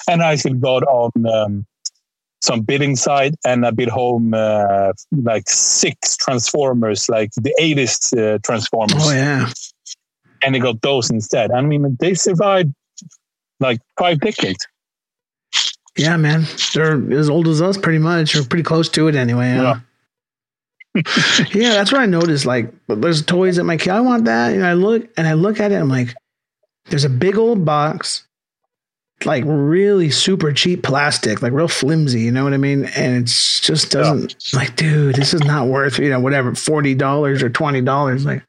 And 0.08 0.22
I 0.22 0.32
actually 0.32 0.58
got 0.58 0.82
on 0.84 1.10
um, 1.26 1.66
some 2.42 2.60
bidding 2.62 2.96
site, 2.96 3.34
and 3.46 3.64
I 3.66 3.70
bid 3.70 3.88
home 3.88 4.34
uh, 4.34 4.92
like 5.12 5.44
six 5.48 6.16
transformers, 6.16 7.08
like 7.08 7.30
the 7.36 7.54
80s 7.60 7.94
uh, 8.16 8.38
transformers, 8.44 8.96
Oh 9.06 9.12
yeah. 9.12 9.48
and 10.42 10.54
they 10.54 10.58
got 10.58 10.80
those 10.82 11.10
instead. 11.10 11.50
I 11.52 11.60
mean, 11.60 11.96
they 12.00 12.14
survived 12.14 12.72
like 13.60 13.80
five 13.98 14.20
decades. 14.20 14.66
Yeah, 15.96 16.16
man. 16.16 16.44
They're 16.74 17.12
as 17.12 17.28
old 17.28 17.48
as 17.48 17.60
us, 17.60 17.76
pretty 17.76 17.98
much, 17.98 18.34
or 18.36 18.44
pretty 18.44 18.62
close 18.62 18.88
to 18.90 19.08
it 19.08 19.16
anyway. 19.16 19.54
Yeah. 19.54 19.80
yeah, 21.52 21.70
that's 21.70 21.92
what 21.92 22.00
I 22.00 22.06
noticed. 22.06 22.46
Like, 22.46 22.72
there's 22.88 23.24
toys 23.24 23.58
at 23.58 23.64
my 23.64 23.76
kid. 23.76 23.90
I 23.90 24.00
want 24.00 24.24
that. 24.24 24.52
And 24.52 24.64
I 24.64 24.72
look 24.72 25.08
and 25.16 25.26
I 25.26 25.34
look 25.34 25.60
at 25.60 25.72
it. 25.72 25.76
I'm 25.76 25.88
like, 25.88 26.14
there's 26.86 27.04
a 27.04 27.10
big 27.10 27.36
old 27.36 27.64
box, 27.64 28.26
like 29.24 29.44
really 29.46 30.10
super 30.10 30.52
cheap 30.52 30.82
plastic, 30.82 31.42
like 31.42 31.52
real 31.52 31.68
flimsy. 31.68 32.20
You 32.20 32.32
know 32.32 32.44
what 32.44 32.54
I 32.54 32.58
mean? 32.58 32.86
And 32.86 33.22
it's 33.22 33.60
just 33.60 33.92
doesn't 33.92 34.34
like, 34.52 34.76
dude, 34.76 35.14
this 35.14 35.32
is 35.32 35.44
not 35.44 35.68
worth 35.68 35.98
you 35.98 36.10
know 36.10 36.20
whatever 36.20 36.54
forty 36.54 36.94
dollars 36.94 37.42
or 37.42 37.50
twenty 37.50 37.80
dollars. 37.80 38.24
Like, 38.24 38.42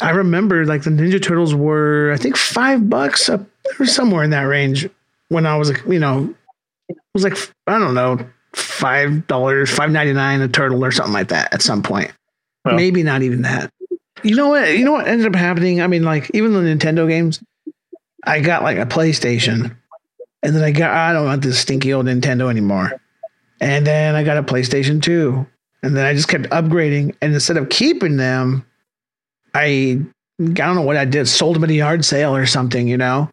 I 0.00 0.10
remember 0.10 0.64
like 0.64 0.82
the 0.82 0.90
Ninja 0.90 1.22
Turtles 1.22 1.54
were 1.54 2.12
I 2.12 2.16
think 2.16 2.36
five 2.36 2.88
bucks 2.88 3.28
up 3.28 3.42
or 3.78 3.86
somewhere 3.86 4.24
in 4.24 4.30
that 4.30 4.42
range 4.42 4.88
when 5.28 5.44
I 5.44 5.56
was 5.56 5.72
you 5.86 5.98
know, 5.98 6.24
it 6.24 6.36
was 7.14 7.24
like 7.24 7.36
I 7.66 7.78
don't 7.78 7.94
know, 7.94 8.18
five 8.52 9.26
dollars, 9.26 9.70
five 9.70 9.90
ninety 9.90 10.12
nine 10.12 10.40
a 10.40 10.48
turtle 10.48 10.84
or 10.84 10.90
something 10.90 11.12
like 11.12 11.28
that 11.28 11.52
at 11.52 11.62
some 11.62 11.82
point. 11.82 12.12
Yeah. 12.66 12.72
Maybe 12.74 13.02
not 13.02 13.22
even 13.22 13.42
that. 13.42 13.70
You 14.22 14.36
know 14.36 14.48
what? 14.48 14.76
You 14.76 14.84
know 14.84 14.92
what 14.92 15.08
ended 15.08 15.26
up 15.26 15.34
happening? 15.34 15.80
I 15.80 15.86
mean, 15.86 16.02
like 16.02 16.30
even 16.34 16.52
the 16.52 16.60
Nintendo 16.60 17.08
games, 17.08 17.42
I 18.24 18.40
got 18.40 18.62
like 18.62 18.76
a 18.76 18.86
PlayStation, 18.86 19.74
and 20.42 20.54
then 20.54 20.62
I 20.62 20.70
got 20.72 20.90
I 20.90 21.12
don't 21.12 21.24
want 21.24 21.42
this 21.42 21.58
stinky 21.58 21.92
old 21.92 22.06
Nintendo 22.06 22.50
anymore, 22.50 22.92
and 23.60 23.86
then 23.86 24.14
I 24.14 24.24
got 24.24 24.36
a 24.36 24.42
PlayStation 24.42 25.02
Two, 25.02 25.46
and 25.82 25.96
then 25.96 26.04
I 26.04 26.12
just 26.12 26.28
kept 26.28 26.44
upgrading, 26.50 27.14
and 27.22 27.32
instead 27.32 27.56
of 27.56 27.70
keeping 27.70 28.18
them, 28.18 28.66
I 29.54 30.00
I 30.38 30.44
don't 30.44 30.74
know 30.74 30.82
what 30.82 30.96
I 30.96 31.06
did, 31.06 31.26
sold 31.26 31.56
them 31.56 31.64
at 31.64 31.70
a 31.70 31.74
yard 31.74 32.04
sale 32.04 32.34
or 32.34 32.46
something, 32.46 32.88
you 32.88 32.98
know. 32.98 33.30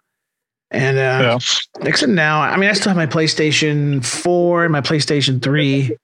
And 0.69 0.97
uh, 0.97 1.39
except 1.81 2.11
now, 2.11 2.41
I 2.41 2.57
mean, 2.57 2.69
I 2.69 2.73
still 2.73 2.89
have 2.93 2.97
my 2.97 3.07
PlayStation 3.07 4.03
4 4.05 4.65
and 4.65 4.71
my 4.71 4.81
PlayStation 4.81 5.41
3. 5.41 5.97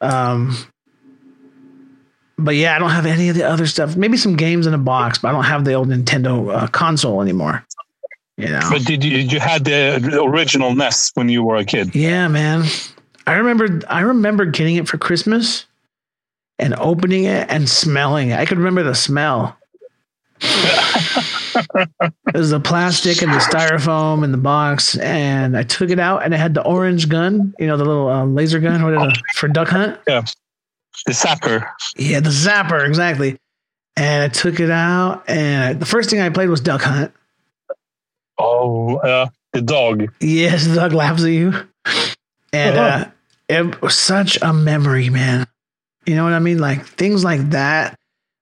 Um, 0.00 0.56
but 2.38 2.56
yeah, 2.56 2.74
I 2.74 2.78
don't 2.78 2.90
have 2.90 3.06
any 3.06 3.28
of 3.28 3.36
the 3.36 3.44
other 3.44 3.66
stuff. 3.66 3.96
Maybe 3.96 4.16
some 4.16 4.36
games 4.36 4.66
in 4.66 4.74
a 4.74 4.78
box, 4.78 5.18
but 5.18 5.28
I 5.28 5.32
don't 5.32 5.44
have 5.44 5.64
the 5.64 5.74
old 5.74 5.88
Nintendo 5.88 6.54
uh, 6.54 6.66
console 6.68 7.20
anymore. 7.20 7.64
You 8.36 8.48
know? 8.48 8.60
But 8.70 8.84
did 8.84 9.04
you 9.04 9.18
you 9.18 9.38
had 9.38 9.64
the 9.64 10.20
original 10.20 10.74
NES 10.74 11.12
when 11.14 11.28
you 11.28 11.42
were 11.42 11.56
a 11.56 11.64
kid? 11.64 11.94
Yeah, 11.94 12.26
man. 12.26 12.64
I 13.26 13.34
remember 13.34 13.80
I 13.88 14.00
remember 14.00 14.44
getting 14.44 14.76
it 14.76 14.88
for 14.88 14.98
Christmas 14.98 15.66
and 16.58 16.74
opening 16.74 17.24
it 17.24 17.48
and 17.48 17.68
smelling 17.68 18.30
it. 18.30 18.38
I 18.38 18.46
could 18.46 18.58
remember 18.58 18.82
the 18.82 18.94
smell. 18.94 19.56
it 21.54 22.34
was 22.34 22.50
the 22.50 22.60
plastic 22.60 23.22
and 23.22 23.32
the 23.32 23.38
styrofoam 23.38 24.24
in 24.24 24.32
the 24.32 24.38
box, 24.38 24.96
and 24.98 25.56
I 25.56 25.62
took 25.62 25.90
it 25.90 25.98
out 25.98 26.24
and 26.24 26.34
it 26.34 26.38
had 26.38 26.54
the 26.54 26.62
orange 26.62 27.08
gun, 27.08 27.54
you 27.58 27.66
know, 27.66 27.76
the 27.76 27.84
little 27.84 28.08
um, 28.08 28.34
laser 28.34 28.60
gun 28.60 28.82
what 28.82 28.94
is 28.94 29.18
it, 29.18 29.24
for 29.34 29.48
duck 29.48 29.68
hunt. 29.68 29.98
Yeah, 30.06 30.22
the 31.06 31.12
Zapper. 31.12 31.68
Yeah, 31.96 32.20
the 32.20 32.30
zapper, 32.30 32.86
exactly. 32.86 33.38
And 33.96 34.24
I 34.24 34.28
took 34.28 34.58
it 34.58 34.70
out, 34.70 35.22
and 35.28 35.78
the 35.78 35.86
first 35.86 36.10
thing 36.10 36.20
I 36.20 36.28
played 36.28 36.48
was 36.48 36.60
Duck 36.60 36.82
Hunt. 36.82 37.12
Oh, 38.38 38.96
uh, 38.96 39.28
the 39.52 39.62
dog. 39.62 40.12
Yes, 40.20 40.66
the 40.66 40.74
dog 40.74 40.92
laughs 40.92 41.22
at 41.22 41.30
you. 41.30 41.52
And 42.52 42.76
uh, 42.76 43.04
it 43.48 43.80
was 43.80 43.96
such 43.96 44.36
a 44.42 44.52
memory, 44.52 45.10
man. 45.10 45.46
You 46.06 46.16
know 46.16 46.24
what 46.24 46.32
I 46.32 46.40
mean? 46.40 46.58
Like 46.58 46.84
things 46.84 47.22
like 47.22 47.50
that. 47.50 47.98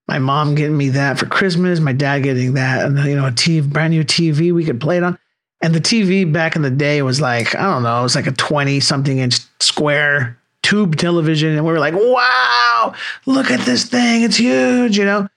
My 0.09 0.19
mom 0.19 0.55
getting 0.55 0.77
me 0.77 0.91
that 0.91 1.19
for 1.19 1.27
Christmas, 1.27 1.81
my 1.81 1.93
dad 1.93 2.23
getting 2.23 2.55
that, 2.55 2.85
and 2.85 2.99
you 2.99 3.17
know, 3.17 3.27
a 3.27 3.31
TV, 3.31 3.69
brand 3.69 3.93
new 3.93 4.05
TV 4.05 4.53
we 4.53 4.65
could 4.65 4.81
play 4.81 4.97
it 4.97 5.03
on. 5.03 5.19
And 5.63 5.73
the 5.75 5.81
TV 5.81 6.31
back 6.31 6.57
in 6.57 6.63
the 6.63 6.71
day 6.71 7.03
was 7.03 7.21
like, 7.21 7.55
I 7.55 7.63
don't 7.63 7.85
know, 7.85 8.01
it 8.01 8.03
was 8.03 8.17
like 8.17 8.27
a 8.27 8.33
20 8.33 8.81
something 8.81 9.19
inch 9.19 9.39
square 9.61 10.37
tube 10.63 10.97
television. 10.97 11.57
And 11.57 11.65
we 11.65 11.73
were 11.73 11.79
like, 11.79 11.95
wow, 11.95 12.95
look 13.27 13.51
at 13.51 13.61
this 13.61 13.85
thing. 13.85 14.23
It's 14.23 14.37
huge, 14.37 14.99
you 14.99 15.05
know? 15.05 15.29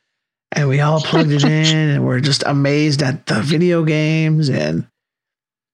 And 0.52 0.68
we 0.68 0.80
all 0.80 1.00
plugged 1.02 1.32
it 1.32 1.44
in 1.46 1.90
and 1.90 2.06
we're 2.06 2.22
just 2.22 2.44
amazed 2.48 3.04
at 3.04 3.28
the 3.28 3.42
video 3.42 3.84
games. 3.84 4.50
And 4.50 4.88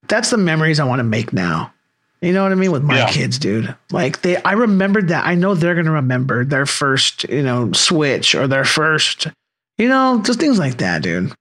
that's 0.08 0.32
the 0.32 0.38
memories 0.38 0.80
I 0.80 0.86
want 0.86 0.99
to 0.99 1.04
make 1.04 1.32
now. 1.32 1.73
You 2.22 2.34
know 2.34 2.44
what 2.44 2.52
I 2.52 2.56
mean? 2.56 2.72
With 2.72 2.84
my 2.84 2.98
Yeah. 3.00 3.10
kids, 3.10 3.40
dude. 3.40 3.76
Like 3.92 4.22
they 4.22 4.38
I 4.44 4.52
remembered 4.54 5.08
that. 5.08 5.26
I 5.26 5.34
know 5.36 5.56
they're 5.56 5.76
gonna 5.76 5.92
remember 5.92 6.46
their 6.46 6.66
first, 6.68 7.24
you 7.26 7.42
know, 7.42 7.72
switch 7.74 8.36
or 8.36 8.48
their 8.48 8.64
first, 8.66 9.28
you 9.78 9.90
know, 9.90 10.22
just 10.24 10.40
things 10.40 10.60
like 10.60 10.78
that, 10.78 11.02
dude. 11.02 11.34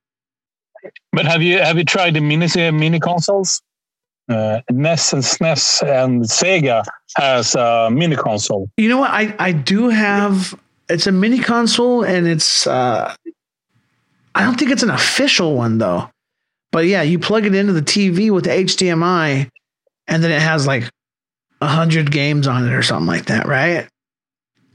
But 1.12 1.26
have 1.26 1.42
you 1.42 1.58
have 1.58 1.76
you 1.76 1.84
tried 1.84 2.14
the 2.14 2.20
mini 2.20 2.48
mini 2.70 2.98
consoles? 3.00 3.60
Uh, 4.28 4.60
NES 4.70 5.12
and 5.12 5.22
SNES 5.24 5.82
and 5.82 6.22
Sega 6.22 6.84
has 7.16 7.56
a 7.56 7.90
mini 7.92 8.14
console. 8.16 8.70
You 8.76 8.88
know 8.88 8.98
what? 8.98 9.10
I 9.10 9.34
I 9.38 9.52
do 9.52 9.88
have 9.88 10.54
it's 10.88 11.06
a 11.06 11.12
mini 11.12 11.40
console 11.40 12.04
and 12.04 12.26
it's 12.26 12.66
uh 12.66 13.12
I 14.34 14.44
don't 14.44 14.54
think 14.58 14.70
it's 14.70 14.82
an 14.84 14.90
official 14.90 15.56
one 15.56 15.78
though. 15.78 16.08
But 16.72 16.86
yeah, 16.86 17.02
you 17.02 17.18
plug 17.18 17.44
it 17.44 17.54
into 17.54 17.72
the 17.72 17.82
TV 17.82 18.30
with 18.30 18.44
the 18.44 18.50
HDMI, 18.50 19.48
and 20.10 20.22
then 20.22 20.32
it 20.32 20.42
has 20.42 20.66
like 20.66 20.90
a 21.62 21.66
hundred 21.66 22.10
games 22.10 22.46
on 22.46 22.66
it 22.68 22.72
or 22.72 22.82
something 22.82 23.06
like 23.06 23.26
that, 23.26 23.46
right? 23.46 23.88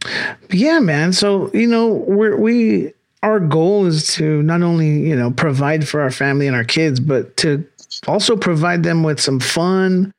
But 0.02 0.54
yeah, 0.54 0.80
man. 0.80 1.14
So 1.14 1.52
you 1.54 1.68
know, 1.68 1.88
we're 1.88 2.38
we 2.38 2.94
our 3.22 3.40
goal 3.40 3.86
is 3.86 4.14
to 4.16 4.42
not 4.44 4.62
only 4.62 5.02
you 5.02 5.16
know 5.16 5.30
provide 5.32 5.88
for 5.88 6.02
our 6.02 6.12
family 6.12 6.48
and 6.48 6.56
our 6.56 6.64
kids, 6.64 7.00
but 7.00 7.36
to 7.38 7.68
also 8.08 8.36
provide 8.36 8.84
them 8.84 9.04
with 9.04 9.20
some 9.20 9.40
fun 9.40 10.12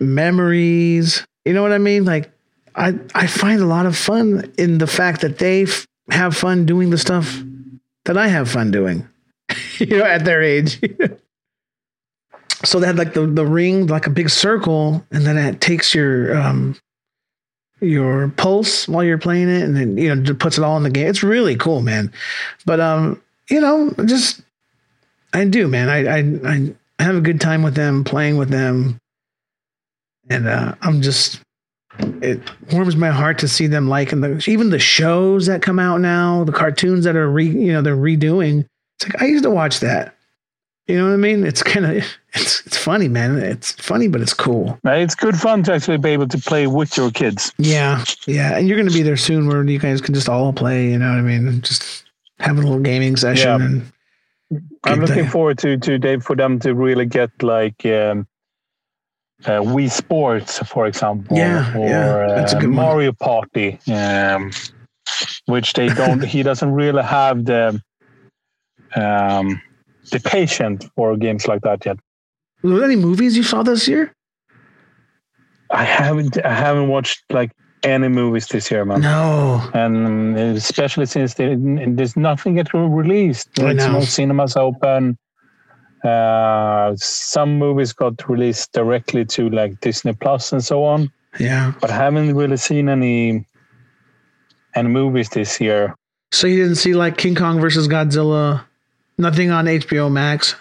memories. 0.00 1.24
You 1.44 1.52
know 1.52 1.62
what 1.62 1.72
I 1.72 1.78
mean? 1.78 2.04
Like 2.04 2.30
I 2.74 2.98
I 3.14 3.26
find 3.26 3.60
a 3.60 3.66
lot 3.66 3.86
of 3.86 3.96
fun 3.96 4.52
in 4.58 4.78
the 4.78 4.86
fact 4.86 5.20
that 5.20 5.38
they 5.38 5.64
f- 5.64 5.86
have 6.10 6.36
fun 6.36 6.66
doing 6.66 6.90
the 6.90 6.98
stuff 6.98 7.42
that 8.06 8.16
I 8.16 8.28
have 8.28 8.50
fun 8.50 8.70
doing. 8.70 9.06
you 9.78 9.98
know, 9.98 10.04
at 10.04 10.24
their 10.24 10.42
age. 10.42 10.80
so 12.64 12.80
they 12.80 12.86
had 12.86 12.98
like 12.98 13.14
the 13.14 13.26
the 13.26 13.46
ring, 13.46 13.86
like 13.86 14.06
a 14.06 14.10
big 14.10 14.30
circle, 14.30 15.04
and 15.10 15.24
then 15.24 15.36
it 15.36 15.60
takes 15.60 15.94
your 15.94 16.36
um 16.36 16.76
your 17.80 18.28
pulse 18.36 18.86
while 18.86 19.04
you're 19.04 19.18
playing 19.18 19.48
it, 19.48 19.62
and 19.62 19.76
then 19.76 19.98
you 19.98 20.14
know 20.14 20.22
just 20.22 20.38
puts 20.38 20.58
it 20.58 20.64
all 20.64 20.76
in 20.76 20.82
the 20.82 20.90
game. 20.90 21.08
It's 21.08 21.22
really 21.22 21.56
cool, 21.56 21.82
man. 21.82 22.12
But 22.64 22.80
um, 22.80 23.20
you 23.50 23.60
know, 23.60 23.92
just 24.04 24.42
I 25.32 25.44
do, 25.44 25.68
man. 25.68 25.88
I 25.88 26.18
I 26.18 26.74
I 26.98 27.02
have 27.02 27.16
a 27.16 27.20
good 27.20 27.40
time 27.40 27.62
with 27.62 27.74
them, 27.74 28.04
playing 28.04 28.36
with 28.36 28.50
them, 28.50 28.98
and 30.30 30.46
uh, 30.46 30.74
I'm 30.82 31.02
just 31.02 31.40
it 31.98 32.40
warms 32.72 32.96
my 32.96 33.10
heart 33.10 33.38
to 33.40 33.48
see 33.48 33.66
them 33.66 33.88
liking 33.88 34.20
the 34.20 34.42
even 34.46 34.70
the 34.70 34.78
shows 34.78 35.46
that 35.46 35.62
come 35.62 35.78
out 35.78 36.00
now, 36.00 36.44
the 36.44 36.52
cartoons 36.52 37.04
that 37.04 37.16
are 37.16 37.30
re 37.30 37.46
you 37.46 37.72
know 37.72 37.82
they're 37.82 37.96
redoing. 37.96 38.64
It's 38.98 39.08
like 39.08 39.20
I 39.20 39.26
used 39.26 39.44
to 39.44 39.50
watch 39.50 39.80
that. 39.80 40.16
You 40.86 40.98
know 40.98 41.06
what 41.06 41.14
I 41.14 41.16
mean? 41.16 41.44
It's 41.44 41.62
kind 41.62 41.86
of 41.86 42.04
it's 42.34 42.66
it's 42.66 42.76
funny, 42.76 43.08
man. 43.08 43.38
It's 43.38 43.72
funny, 43.72 44.08
but 44.08 44.20
it's 44.20 44.34
cool. 44.34 44.78
It's 44.84 45.14
good 45.14 45.36
fun 45.36 45.62
to 45.64 45.74
actually 45.74 45.98
be 45.98 46.10
able 46.10 46.28
to 46.28 46.38
play 46.38 46.66
with 46.66 46.96
your 46.96 47.10
kids. 47.10 47.52
Yeah, 47.58 48.04
yeah, 48.26 48.56
and 48.56 48.66
you're 48.66 48.76
going 48.76 48.88
to 48.88 48.94
be 48.94 49.02
there 49.02 49.16
soon 49.16 49.48
where 49.48 49.62
you 49.64 49.78
guys 49.78 50.00
can 50.00 50.14
just 50.14 50.28
all 50.28 50.52
play. 50.52 50.90
You 50.90 50.98
know 50.98 51.10
what 51.10 51.18
I 51.18 51.22
mean? 51.22 51.60
Just 51.60 52.04
have 52.38 52.58
a 52.58 52.62
little 52.62 52.80
gaming 52.80 53.16
session. 53.16 53.92
Yeah. 54.50 54.58
And 54.58 54.64
I'm 54.84 55.00
looking 55.00 55.28
forward 55.28 55.58
to 55.58 55.76
to 55.76 55.98
Dave 55.98 56.22
for 56.22 56.34
them 56.34 56.58
to 56.60 56.74
really 56.74 57.06
get 57.06 57.30
like 57.42 57.84
um, 57.84 58.26
uh, 59.44 59.60
Wii 59.60 59.90
Sports, 59.90 60.58
for 60.60 60.86
example, 60.86 61.36
yeah, 61.36 61.76
or 61.76 61.86
yeah, 61.86 62.46
uh, 62.46 62.66
Mario. 62.66 63.12
Party, 63.12 63.78
um, 63.92 64.50
which 65.46 65.74
they 65.74 65.88
don't. 65.88 66.24
he 66.24 66.42
doesn't 66.42 66.72
really 66.72 67.02
have 67.02 67.44
the 67.44 67.82
um, 68.94 69.60
the 70.10 70.20
patience 70.20 70.88
for 70.96 71.16
games 71.16 71.46
like 71.46 71.60
that 71.62 71.84
yet. 71.84 71.98
Were 72.62 72.70
there 72.76 72.84
any 72.84 72.96
movies 72.96 73.36
you 73.36 73.42
saw 73.42 73.62
this 73.62 73.88
year? 73.88 74.14
I 75.70 75.84
haven't. 75.84 76.44
I 76.44 76.52
haven't 76.52 76.88
watched 76.88 77.24
like 77.30 77.50
any 77.82 78.08
movies 78.08 78.46
this 78.46 78.70
year, 78.70 78.84
man. 78.84 79.00
No, 79.00 79.68
and 79.74 80.36
especially 80.36 81.06
since 81.06 81.34
they, 81.34 81.56
there's 81.56 82.16
nothing 82.16 82.54
get 82.54 82.72
released. 82.74 83.48
Know. 83.58 83.72
No 83.72 84.00
cinemas 84.00 84.56
open. 84.56 85.18
Uh, 86.04 86.94
some 86.96 87.58
movies 87.58 87.92
got 87.92 88.28
released 88.28 88.72
directly 88.72 89.24
to 89.24 89.48
like 89.50 89.80
Disney 89.80 90.12
Plus 90.12 90.52
and 90.52 90.62
so 90.62 90.84
on. 90.84 91.10
Yeah, 91.38 91.72
but 91.80 91.90
I 91.90 91.96
haven't 91.96 92.34
really 92.34 92.58
seen 92.58 92.88
any 92.88 93.46
any 94.74 94.88
movies 94.88 95.30
this 95.30 95.60
year. 95.60 95.94
So 96.32 96.46
you 96.46 96.56
didn't 96.56 96.76
see 96.76 96.94
like 96.94 97.18
King 97.18 97.34
Kong 97.34 97.60
versus 97.60 97.88
Godzilla? 97.88 98.64
Nothing 99.18 99.50
on 99.50 99.66
HBO 99.66 100.10
Max. 100.10 100.56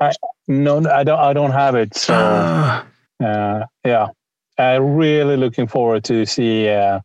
I, 0.00 0.12
no, 0.50 0.78
I 0.90 1.04
don't. 1.04 1.18
I 1.18 1.32
don't 1.32 1.52
have 1.52 1.74
it. 1.76 1.94
So 1.94 2.12
uh, 2.12 2.84
uh, 3.22 3.64
yeah, 3.84 4.08
I'm 4.58 4.96
really 4.96 5.36
looking 5.36 5.68
forward 5.68 6.02
to 6.04 6.26
see 6.26 6.68
uh, 6.68 7.00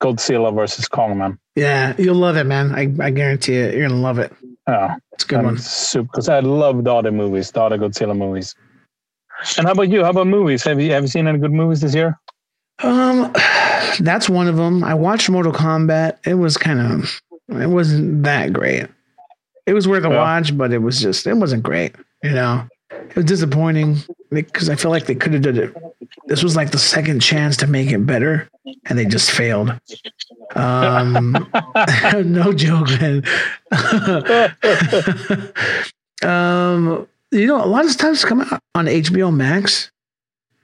Godzilla 0.00 0.54
versus 0.54 0.86
Kong, 0.86 1.18
man. 1.18 1.38
Yeah, 1.56 1.94
you'll 1.98 2.14
love 2.14 2.36
it, 2.36 2.44
man. 2.44 2.72
I, 2.72 2.92
I 3.04 3.10
guarantee 3.10 3.56
it. 3.56 3.74
You're 3.74 3.88
gonna 3.88 4.00
love 4.00 4.18
it. 4.18 4.32
Yeah, 4.68 4.96
it's 5.12 5.24
a 5.24 5.26
good 5.26 5.42
one. 5.42 5.58
Super, 5.58 6.04
because 6.04 6.28
I 6.28 6.38
love 6.40 6.84
the 6.84 6.94
other 6.94 7.10
movies, 7.10 7.50
the 7.50 7.62
other 7.62 7.78
Godzilla 7.78 8.16
movies. 8.16 8.54
And 9.58 9.66
how 9.66 9.72
about 9.72 9.88
you? 9.88 10.04
How 10.04 10.10
about 10.10 10.28
movies? 10.28 10.62
Have 10.62 10.80
you 10.80 10.92
have 10.92 11.02
you 11.02 11.08
seen 11.08 11.26
any 11.26 11.38
good 11.38 11.52
movies 11.52 11.80
this 11.80 11.94
year? 11.94 12.18
Um, 12.82 13.32
that's 14.00 14.28
one 14.28 14.46
of 14.46 14.56
them. 14.56 14.84
I 14.84 14.94
watched 14.94 15.28
Mortal 15.28 15.52
Kombat. 15.52 16.18
It 16.26 16.34
was 16.34 16.56
kind 16.56 16.80
of, 16.80 17.20
it 17.48 17.68
wasn't 17.68 18.22
that 18.22 18.52
great 18.52 18.86
it 19.66 19.72
was 19.72 19.88
worth 19.88 20.04
a 20.04 20.08
yeah. 20.08 20.16
watch, 20.16 20.56
but 20.56 20.72
it 20.72 20.78
was 20.78 21.00
just 21.00 21.26
it 21.26 21.34
wasn't 21.34 21.62
great. 21.62 21.94
You 22.22 22.30
know, 22.30 22.66
it 23.10 23.16
was 23.16 23.24
disappointing 23.24 23.96
because 24.30 24.68
I 24.68 24.74
feel 24.74 24.90
like 24.90 25.06
they 25.06 25.14
could 25.14 25.32
have 25.32 25.42
did 25.42 25.58
it. 25.58 25.74
This 26.26 26.42
was 26.42 26.56
like 26.56 26.70
the 26.70 26.78
second 26.78 27.20
chance 27.20 27.56
to 27.58 27.66
make 27.66 27.90
it 27.90 28.06
better, 28.06 28.48
and 28.86 28.98
they 28.98 29.04
just 29.04 29.30
failed. 29.30 29.78
Um, 30.54 31.32
no 32.24 32.52
joke, 32.52 32.88
man. 33.00 33.24
um, 36.22 37.06
you 37.30 37.46
know, 37.46 37.64
a 37.64 37.66
lot 37.66 37.84
of 37.84 37.90
stuff's 37.90 38.24
come 38.24 38.40
out 38.40 38.60
on 38.74 38.86
HBO 38.86 39.34
Max, 39.34 39.90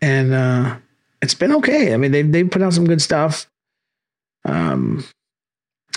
and 0.01 0.33
uh, 0.33 0.77
it's 1.23 1.35
been 1.35 1.53
okay. 1.57 1.93
I 1.93 1.97
mean, 1.97 2.13
they 2.13 2.23
they 2.23 2.45
put 2.45 2.63
out 2.63 2.73
some 2.73 2.87
good 2.87 3.03
stuff. 3.03 3.47
Um, 4.45 5.05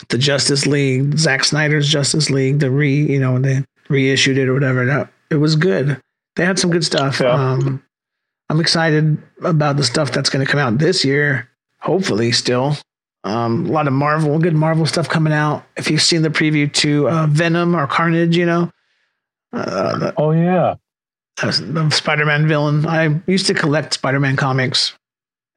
the 0.09 0.17
Justice 0.17 0.65
League, 0.65 1.17
Zack 1.17 1.43
Snyder's 1.43 1.87
Justice 1.87 2.29
League, 2.29 2.59
the 2.59 2.69
re, 2.69 2.93
you 2.93 3.19
know, 3.19 3.39
they 3.39 3.63
reissued 3.89 4.37
it 4.37 4.49
or 4.49 4.53
whatever. 4.53 4.85
That 4.85 5.11
it 5.29 5.37
was 5.37 5.55
good. 5.55 6.01
They 6.35 6.45
had 6.45 6.59
some 6.59 6.71
good 6.71 6.83
stuff. 6.83 7.19
Yeah. 7.19 7.31
Um, 7.31 7.83
I'm 8.49 8.59
excited 8.59 9.17
about 9.43 9.77
the 9.77 9.83
stuff 9.83 10.11
that's 10.11 10.29
going 10.29 10.45
to 10.45 10.51
come 10.51 10.59
out 10.59 10.77
this 10.77 11.05
year. 11.05 11.49
Hopefully, 11.79 12.31
still 12.31 12.75
um, 13.23 13.65
a 13.65 13.71
lot 13.71 13.87
of 13.87 13.93
Marvel, 13.93 14.37
good 14.39 14.53
Marvel 14.53 14.85
stuff 14.85 15.07
coming 15.07 15.33
out. 15.33 15.63
If 15.77 15.89
you've 15.89 16.01
seen 16.01 16.21
the 16.23 16.29
preview 16.29 16.71
to 16.73 17.09
uh, 17.09 17.27
Venom 17.27 17.75
or 17.75 17.87
Carnage, 17.87 18.35
you 18.35 18.45
know. 18.45 18.71
Uh, 19.53 19.97
the, 19.97 20.13
oh 20.17 20.31
yeah, 20.31 20.75
the 21.37 21.89
Spider-Man 21.89 22.47
villain. 22.47 22.85
I 22.85 23.21
used 23.27 23.47
to 23.47 23.53
collect 23.53 23.93
Spider-Man 23.93 24.35
comics, 24.35 24.93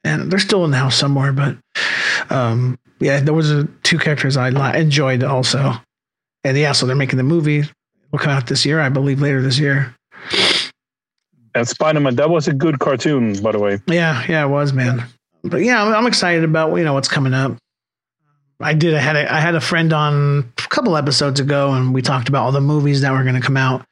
and 0.03 0.31
they're 0.31 0.39
still 0.39 0.63
in 0.65 0.71
the 0.71 0.77
house 0.77 0.95
somewhere. 0.95 1.33
But 1.33 1.57
um, 2.29 2.79
yeah, 2.99 3.19
there 3.19 3.33
was 3.33 3.51
a, 3.51 3.65
two 3.83 3.97
characters 3.97 4.37
I 4.37 4.77
enjoyed 4.77 5.23
also, 5.23 5.73
and 6.43 6.57
yeah, 6.57 6.71
so 6.71 6.85
they're 6.85 6.95
making 6.95 7.17
the 7.17 7.23
movie. 7.23 7.63
Will 8.11 8.19
come 8.19 8.31
out 8.31 8.47
this 8.47 8.65
year, 8.65 8.79
I 8.79 8.87
believe, 8.87 9.19
later 9.19 9.41
this 9.41 9.59
year. 9.59 9.93
And 11.57 11.67
Spider 11.67 11.99
Man, 11.99 12.15
that 12.15 12.29
was 12.29 12.47
a 12.47 12.53
good 12.53 12.79
cartoon, 12.79 13.41
by 13.41 13.51
the 13.51 13.59
way. 13.59 13.79
Yeah, 13.87 14.23
yeah, 14.27 14.45
it 14.45 14.49
was, 14.49 14.73
man. 14.73 15.05
But 15.43 15.63
yeah, 15.63 15.83
I'm, 15.83 15.93
I'm 15.93 16.07
excited 16.07 16.43
about 16.43 16.75
you 16.75 16.83
know 16.83 16.93
what's 16.93 17.07
coming 17.07 17.33
up. 17.33 17.57
I 18.59 18.73
did. 18.73 18.93
I 18.95 18.99
had 18.99 19.15
a, 19.15 19.33
I 19.33 19.39
had 19.39 19.55
a 19.55 19.61
friend 19.61 19.93
on 19.93 20.51
a 20.57 20.67
couple 20.69 20.97
episodes 20.97 21.39
ago, 21.39 21.73
and 21.73 21.93
we 21.93 22.01
talked 22.01 22.29
about 22.29 22.43
all 22.43 22.51
the 22.51 22.61
movies 22.61 23.01
that 23.01 23.11
were 23.11 23.23
going 23.23 23.35
to 23.35 23.41
come 23.41 23.57
out. 23.57 23.85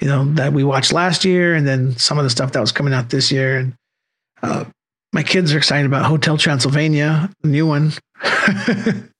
You 0.00 0.08
know 0.08 0.24
that 0.34 0.52
we 0.52 0.64
watched 0.64 0.92
last 0.92 1.24
year, 1.24 1.54
and 1.54 1.66
then 1.66 1.96
some 1.96 2.18
of 2.18 2.24
the 2.24 2.30
stuff 2.30 2.52
that 2.52 2.60
was 2.60 2.72
coming 2.72 2.92
out 2.92 3.10
this 3.10 3.30
year. 3.30 3.58
And 3.58 3.74
uh, 4.42 4.64
my 5.12 5.22
kids 5.22 5.54
are 5.54 5.58
excited 5.58 5.86
about 5.86 6.04
Hotel 6.04 6.36
Transylvania, 6.36 7.30
the 7.42 7.48
new 7.48 7.66
one. 7.66 7.92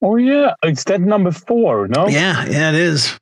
oh 0.02 0.16
yeah, 0.16 0.54
it's 0.62 0.84
that 0.84 1.00
number 1.00 1.30
four, 1.30 1.88
no? 1.88 2.08
Yeah, 2.08 2.44
yeah, 2.46 2.70
it 2.70 2.76
is. 2.76 3.18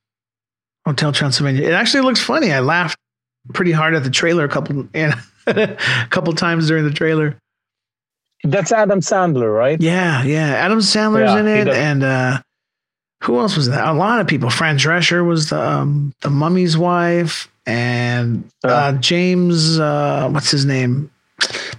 Hotel 0.86 1.12
Transylvania. 1.12 1.68
It 1.68 1.72
actually 1.72 2.02
looks 2.02 2.20
funny. 2.20 2.52
I 2.52 2.60
laughed 2.60 2.98
pretty 3.52 3.72
hard 3.72 3.94
at 3.94 4.04
the 4.04 4.10
trailer 4.10 4.44
a 4.44 4.48
couple, 4.48 4.88
you 4.94 5.12
a 5.46 5.76
couple 6.10 6.32
times 6.34 6.68
during 6.68 6.84
the 6.84 6.92
trailer. 6.92 7.36
That's 8.44 8.72
Adam 8.72 9.00
Sandler, 9.00 9.56
right? 9.56 9.80
Yeah, 9.80 10.22
yeah. 10.24 10.48
Adam 10.48 10.78
Sandler's 10.78 11.32
yeah, 11.32 11.40
in 11.40 11.46
it, 11.46 11.68
and 11.68 12.02
uh, 12.02 12.40
who 13.22 13.38
else 13.38 13.56
was 13.56 13.68
that? 13.68 13.86
A 13.86 13.92
lot 13.92 14.20
of 14.20 14.26
people. 14.26 14.50
Fran 14.50 14.78
Drescher 14.78 15.24
was 15.24 15.50
the 15.50 15.60
um, 15.60 16.12
the 16.22 16.30
mummy's 16.30 16.76
wife, 16.76 17.48
and 17.66 18.48
uh, 18.64 18.92
James, 18.94 19.78
uh, 19.78 20.28
what's 20.30 20.50
his 20.50 20.64
name? 20.64 21.10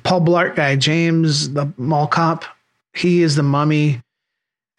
Paul 0.04 0.22
Blart 0.22 0.56
guy, 0.56 0.76
James 0.76 1.52
the 1.54 1.72
mall 1.78 2.08
cop. 2.08 2.46
He 2.94 3.24
is 3.24 3.36
the 3.36 3.44
mummy. 3.44 4.02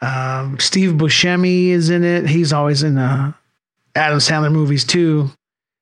Um, 0.00 0.58
Steve 0.58 0.92
Buscemi 0.92 1.68
is 1.68 1.90
in 1.90 2.04
it. 2.04 2.28
He's 2.28 2.52
always 2.52 2.82
in 2.82 2.96
uh, 2.98 3.32
Adam 3.94 4.18
Sandler 4.18 4.52
movies 4.52 4.84
too. 4.84 5.30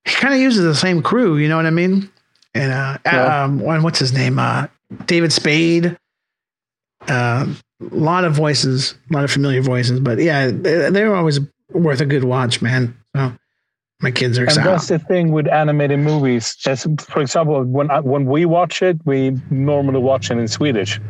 He 0.04 0.14
kind 0.14 0.34
of 0.34 0.40
uses 0.40 0.64
the 0.64 0.74
same 0.74 1.02
crew, 1.02 1.36
you 1.36 1.48
know 1.48 1.56
what 1.56 1.66
I 1.66 1.70
mean? 1.70 2.10
And 2.54 2.72
uh, 2.72 2.98
yeah. 3.04 3.44
um, 3.44 3.60
what's 3.60 3.98
his 3.98 4.12
name? 4.12 4.38
Uh, 4.38 4.66
David 5.06 5.32
Spade. 5.32 5.96
Uh, 7.08 7.46
a 7.80 7.94
lot 7.94 8.24
of 8.24 8.32
voices, 8.32 8.94
a 9.10 9.14
lot 9.14 9.24
of 9.24 9.30
familiar 9.30 9.60
voices, 9.60 9.98
but 9.98 10.18
yeah, 10.18 10.50
they're 10.52 11.14
always 11.14 11.40
worth 11.70 12.00
a 12.00 12.06
good 12.06 12.24
watch, 12.24 12.62
man. 12.62 12.96
So 13.16 13.32
my 14.00 14.10
kids 14.10 14.38
are 14.38 14.44
excited. 14.44 14.68
And 14.68 14.74
that's 14.78 14.88
the 14.88 14.98
thing 14.98 15.32
with 15.32 15.48
animated 15.48 15.98
movies. 15.98 16.56
As, 16.66 16.86
for 17.00 17.20
example, 17.20 17.62
when 17.64 17.90
I, 17.90 18.00
when 18.00 18.26
we 18.26 18.44
watch 18.44 18.82
it, 18.82 18.98
we 19.04 19.36
normally 19.50 20.00
watch 20.00 20.30
it 20.30 20.38
in 20.38 20.48
Swedish. 20.48 21.00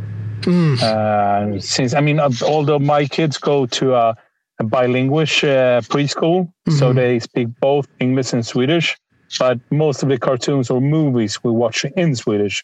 Mm. 0.42 0.83
Uh, 0.83 1.61
since 1.61 1.94
I 1.94 2.00
mean, 2.00 2.18
uh, 2.18 2.31
although 2.42 2.78
my 2.78 3.07
kids 3.07 3.38
go 3.38 3.66
to 3.66 3.94
a 3.94 4.16
a 4.59 4.65
bilingual 4.65 5.21
uh, 5.21 5.81
preschool, 5.93 6.47
mm-hmm. 6.47 6.73
so 6.73 6.93
they 6.93 7.19
speak 7.19 7.49
both 7.61 7.87
English 8.01 8.33
and 8.33 8.45
Swedish. 8.45 8.97
But 9.38 9.59
most 9.71 10.03
of 10.03 10.09
the 10.11 10.19
cartoons 10.19 10.69
or 10.71 10.81
movies 10.81 11.43
we 11.43 11.51
watch 11.51 11.85
in 11.97 12.15
Swedish. 12.15 12.62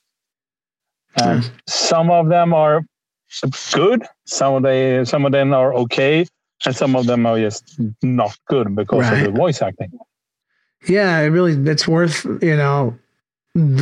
And 1.16 1.42
mm. 1.42 1.50
some 1.66 2.10
of 2.10 2.28
them 2.28 2.52
are 2.52 2.84
good. 3.72 4.04
Some 4.26 4.54
of 4.54 4.62
they 4.62 5.04
some 5.04 5.24
of 5.24 5.32
them 5.32 5.52
are 5.54 5.74
okay, 5.74 6.26
and 6.64 6.76
some 6.76 6.94
of 6.94 7.06
them 7.06 7.26
are 7.26 7.38
just 7.38 7.80
not 8.02 8.36
good 8.48 8.74
because 8.74 9.10
right. 9.10 9.26
of 9.26 9.32
the 9.32 9.38
voice 9.38 9.62
acting. 9.62 9.90
Yeah, 10.86 11.18
it 11.20 11.28
really 11.28 11.52
it's 11.70 11.88
worth 11.88 12.24
you 12.42 12.56
know 12.56 12.98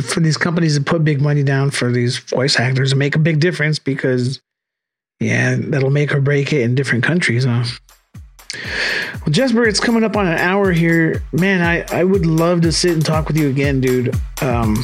for 0.03 0.19
these 0.19 0.37
companies 0.37 0.77
to 0.77 0.83
put 0.83 1.03
big 1.03 1.21
money 1.21 1.43
down 1.43 1.71
for 1.71 1.91
these 1.91 2.17
voice 2.17 2.59
actors 2.59 2.93
and 2.93 2.99
make 2.99 3.15
a 3.15 3.19
big 3.19 3.39
difference 3.39 3.79
because 3.79 4.41
yeah, 5.19 5.55
that'll 5.59 5.89
make 5.89 6.13
or 6.13 6.21
break 6.21 6.53
it 6.53 6.61
in 6.61 6.75
different 6.75 7.03
countries. 7.03 7.45
Huh? 7.45 7.63
Well, 8.53 9.31
Jesper, 9.31 9.65
it's 9.65 9.79
coming 9.79 10.03
up 10.03 10.15
on 10.15 10.27
an 10.27 10.37
hour 10.37 10.71
here. 10.71 11.23
Man, 11.31 11.61
I, 11.61 11.85
I 11.95 12.03
would 12.03 12.25
love 12.25 12.61
to 12.61 12.71
sit 12.71 12.91
and 12.91 13.05
talk 13.05 13.27
with 13.27 13.37
you 13.37 13.49
again, 13.49 13.81
dude. 13.81 14.15
Um, 14.41 14.77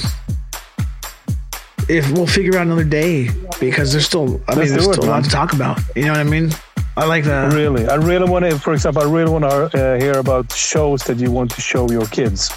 if 1.89 2.09
we'll 2.11 2.27
figure 2.27 2.57
out 2.57 2.63
another 2.63 2.83
day 2.83 3.29
because 3.59 3.91
there's 3.91 4.05
still 4.05 4.41
I 4.47 4.55
mean 4.55 4.69
there's 4.69 4.83
still 4.83 5.05
a 5.05 5.09
lot 5.09 5.23
to 5.23 5.29
talk 5.29 5.53
about. 5.53 5.79
You 5.95 6.03
know 6.05 6.11
what 6.11 6.19
I 6.19 6.23
mean? 6.23 6.51
I 6.95 7.05
like 7.05 7.23
that. 7.23 7.53
Really, 7.53 7.87
I 7.87 7.95
really 7.95 8.29
want 8.29 8.45
to. 8.45 8.57
For 8.59 8.73
example, 8.73 9.01
I 9.01 9.11
really 9.11 9.31
want 9.31 9.43
to 9.43 9.95
uh, 9.95 9.99
hear 9.99 10.19
about 10.19 10.51
shows 10.53 11.03
that 11.05 11.17
you 11.17 11.31
want 11.31 11.51
to 11.51 11.61
show 11.61 11.89
your 11.89 12.05
kids. 12.05 12.51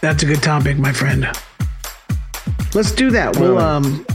That's 0.00 0.22
a 0.22 0.26
good 0.26 0.42
topic, 0.42 0.78
my 0.78 0.92
friend. 0.92 1.28
Let's 2.74 2.92
do 2.92 3.10
that. 3.10 3.36
Really? 3.36 3.50
We'll 3.50 3.58
um, 3.58 4.06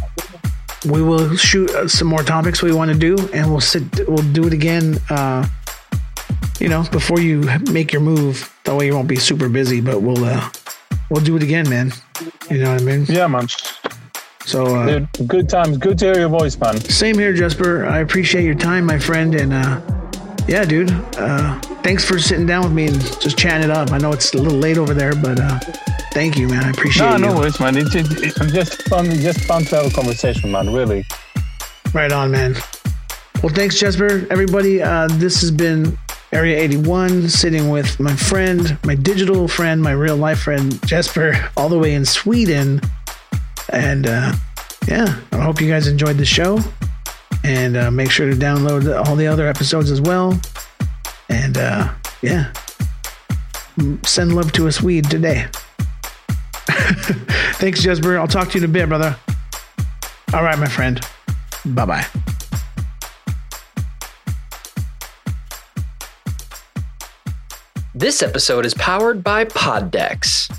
we 0.85 1.01
will 1.01 1.35
shoot 1.37 1.69
uh, 1.71 1.87
some 1.87 2.07
more 2.07 2.23
topics 2.23 2.61
we 2.61 2.73
want 2.73 2.91
to 2.91 2.97
do, 2.97 3.15
and 3.33 3.49
we'll 3.49 3.61
sit. 3.61 3.83
We'll 4.07 4.31
do 4.33 4.45
it 4.47 4.53
again. 4.53 4.99
Uh, 5.09 5.47
you 6.59 6.69
know, 6.69 6.83
before 6.91 7.19
you 7.19 7.41
make 7.71 7.91
your 7.91 8.01
move. 8.01 8.53
That 8.63 8.75
way 8.75 8.85
you 8.87 8.93
won't 8.93 9.07
be 9.07 9.15
super 9.15 9.49
busy. 9.49 9.81
But 9.81 10.01
we'll 10.01 10.23
uh, 10.23 10.49
we'll 11.09 11.23
do 11.23 11.35
it 11.35 11.43
again, 11.43 11.69
man. 11.69 11.91
You 12.49 12.59
know 12.59 12.73
what 12.73 12.81
I 12.81 12.85
mean? 12.85 13.05
Yeah, 13.05 13.27
man. 13.27 13.47
So, 14.45 14.75
uh, 14.75 14.99
Dude, 14.99 15.27
good 15.27 15.49
times. 15.49 15.77
Good 15.77 15.97
to 15.99 16.05
hear 16.05 16.19
your 16.19 16.29
voice, 16.29 16.57
man. 16.57 16.77
Same 16.77 17.17
here, 17.17 17.33
Jesper. 17.33 17.85
I 17.85 17.99
appreciate 17.99 18.43
your 18.43 18.55
time, 18.55 18.85
my 18.85 18.99
friend. 18.99 19.35
And 19.35 19.53
uh, 19.53 19.81
yeah, 20.47 20.65
dude, 20.65 20.91
uh, 21.17 21.59
thanks 21.81 22.03
for 22.03 22.19
sitting 22.19 22.45
down 22.45 22.63
with 22.63 22.73
me 22.73 22.87
and 22.87 23.01
just 23.21 23.37
chatting 23.37 23.69
it 23.69 23.71
up. 23.71 23.91
I 23.91 23.97
know 23.97 24.11
it's 24.11 24.33
a 24.33 24.37
little 24.37 24.57
late 24.57 24.77
over 24.77 24.93
there, 24.93 25.15
but 25.15 25.39
uh, 25.39 25.59
thank 26.11 26.37
you, 26.37 26.49
man. 26.49 26.63
I 26.65 26.71
appreciate 26.71 27.05
it. 27.05 27.19
No, 27.19 27.29
no 27.29 27.35
worries, 27.37 27.59
man. 27.59 27.77
It's, 27.77 27.95
it's 27.95 28.51
just 28.51 28.83
fun, 28.89 29.05
just 29.11 29.41
fun 29.45 29.63
to 29.65 29.75
have 29.77 29.85
a 29.85 29.95
conversation, 29.95 30.51
man. 30.51 30.73
Really. 30.73 31.05
Right 31.93 32.11
on, 32.11 32.31
man. 32.31 32.55
Well, 33.41 33.53
thanks, 33.53 33.77
Jesper. 33.77 34.27
Everybody, 34.29 34.81
uh, 34.81 35.07
this 35.07 35.39
has 35.41 35.51
been 35.51 35.97
Area 36.33 36.57
81, 36.57 37.29
sitting 37.29 37.69
with 37.69 37.99
my 37.99 38.15
friend, 38.15 38.75
my 38.83 38.95
digital 38.95 39.47
friend, 39.47 39.79
my 39.79 39.91
real 39.91 40.17
life 40.17 40.39
friend, 40.39 40.83
Jesper, 40.87 41.33
all 41.55 41.69
the 41.69 41.77
way 41.77 41.93
in 41.93 42.05
Sweden. 42.05 42.81
And 43.69 44.07
uh, 44.07 44.33
yeah, 44.87 45.19
I 45.31 45.37
hope 45.37 45.61
you 45.61 45.69
guys 45.69 45.87
enjoyed 45.87 46.17
the 46.17 46.25
show. 46.25 46.57
And 47.43 47.77
uh, 47.77 47.91
make 47.91 48.09
sure 48.09 48.27
to 48.27 48.35
download 48.35 49.05
all 49.05 49.15
the 49.15 49.27
other 49.27 49.47
episodes 49.47 49.91
as 49.91 50.01
well. 50.01 50.39
And 51.29 51.57
uh, 51.59 51.93
yeah, 52.23 52.51
send 54.03 54.35
love 54.35 54.51
to 54.53 54.65
a 54.65 54.71
Swede 54.71 55.09
today. 55.11 55.45
Thanks, 57.59 57.83
Jesper. 57.83 58.17
I'll 58.17 58.27
talk 58.27 58.49
to 58.49 58.57
you 58.57 58.63
in 58.63 58.69
a 58.71 58.73
bit, 58.73 58.89
brother. 58.89 59.15
All 60.33 60.43
right, 60.43 60.57
my 60.57 60.67
friend. 60.67 60.99
Bye 61.63 61.85
bye. 61.85 62.32
This 68.03 68.21
episode 68.21 68.65
is 68.65 68.73
powered 68.73 69.23
by 69.23 69.45
Poddex. 69.45 70.53